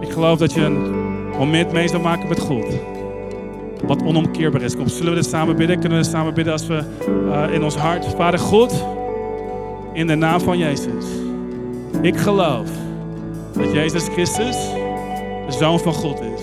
Ik 0.00 0.12
geloof 0.12 0.38
dat 0.38 0.52
je 0.52 0.60
een 0.60 0.94
moment 1.38 1.72
mee 1.72 1.88
zou 1.88 2.02
maken 2.02 2.28
met 2.28 2.40
God. 2.40 2.64
Wat 3.86 4.02
onomkeerbaar 4.02 4.62
is. 4.62 4.76
Kom, 4.76 4.88
zullen 4.88 5.12
we 5.12 5.20
dit 5.20 5.28
samen 5.28 5.56
bidden? 5.56 5.78
Kunnen 5.78 5.98
we 5.98 6.04
dit 6.04 6.12
samen 6.12 6.34
bidden 6.34 6.52
als 6.52 6.66
we 6.66 6.82
uh, 7.26 7.54
in 7.54 7.64
ons 7.64 7.76
hart. 7.76 8.06
Vader 8.06 8.38
God, 8.38 8.84
in 9.92 10.06
de 10.06 10.14
naam 10.14 10.40
van 10.40 10.58
Jezus. 10.58 11.04
Ik 12.00 12.16
geloof 12.16 12.68
dat 13.52 13.72
Jezus 13.72 14.08
Christus 14.08 14.56
de 15.46 15.52
Zoon 15.52 15.80
van 15.80 15.92
God 15.92 16.20
is. 16.20 16.35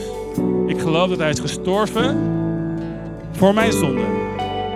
Ik 0.68 0.80
geloof 0.80 1.10
dat 1.10 1.20
Hij 1.20 1.30
is 1.30 1.40
gestorven 1.40 2.18
voor 3.32 3.54
mijn 3.54 3.72
zonde. 3.72 4.02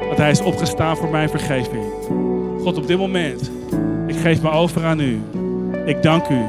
Dat 0.10 0.18
Hij 0.18 0.32
is 0.32 0.42
opgestaan 0.42 0.98
voor 0.98 1.10
mijn 1.10 1.30
vergeving. 1.30 1.84
God, 2.62 2.78
op 2.78 2.88
dit 2.88 2.98
moment, 2.98 3.52
ik 4.08 4.16
geef 4.16 4.42
me 4.42 4.50
over 4.50 4.86
aan 4.86 5.00
U. 5.00 5.22
Ik 5.86 6.04
dank 6.04 6.30
U 6.30 6.42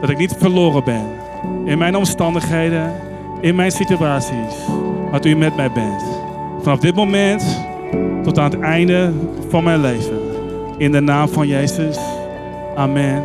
dat 0.00 0.10
ik 0.10 0.18
niet 0.18 0.34
verloren 0.38 0.84
ben 0.84 1.20
in 1.64 1.78
mijn 1.78 1.96
omstandigheden, 1.96 2.92
in 3.40 3.54
mijn 3.54 3.70
situaties, 3.70 4.54
dat 5.10 5.24
U 5.24 5.36
met 5.36 5.56
mij 5.56 5.72
bent. 5.72 6.02
Vanaf 6.62 6.78
dit 6.78 6.94
moment 6.94 7.60
tot 8.22 8.38
aan 8.38 8.50
het 8.50 8.60
einde 8.60 9.12
van 9.48 9.64
mijn 9.64 9.80
leven. 9.80 10.20
In 10.78 10.92
de 10.92 11.00
naam 11.00 11.28
van 11.28 11.46
Jezus. 11.46 11.98
Amen. 12.76 13.22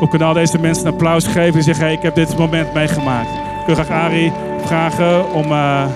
Ik 0.00 0.10
kan 0.10 0.22
al 0.22 0.32
deze 0.32 0.58
mensen 0.58 0.86
een 0.86 0.92
applaus 0.92 1.26
geven 1.26 1.54
en 1.54 1.62
zeggen: 1.62 1.90
Ik 1.90 2.02
heb 2.02 2.14
dit 2.14 2.38
moment 2.38 2.74
meegemaakt. 2.74 3.45
Wil 3.66 3.74
graag 3.74 3.90
Ari 3.90 4.32
vragen 4.64 5.32
om, 5.32 5.52
uh, 5.52 5.86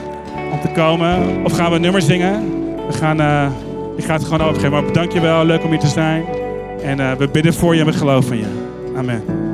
om 0.53 0.61
te 0.61 0.69
komen. 0.75 1.45
Of 1.45 1.53
gaan 1.53 1.69
we 1.71 1.77
een 1.77 1.83
nummer 1.83 2.03
zingen? 2.03 2.45
We 2.87 2.93
gaan, 2.93 3.21
uh, 3.21 3.47
ik 3.97 4.05
ga 4.05 4.13
het 4.13 4.25
gewoon 4.25 4.41
overgeven. 4.41 4.71
Maar 4.71 4.93
dank 4.93 5.13
je 5.13 5.21
wel, 5.21 5.45
leuk 5.45 5.65
om 5.65 5.71
hier 5.71 5.79
te 5.79 5.87
zijn. 5.87 6.25
En 6.83 6.99
uh, 6.99 7.13
we 7.13 7.29
bidden 7.29 7.55
voor 7.55 7.75
je 7.75 7.81
en 7.81 7.87
we 7.87 7.93
geloven 7.93 8.33
in 8.33 8.39
je. 8.39 8.95
Amen. 8.97 9.50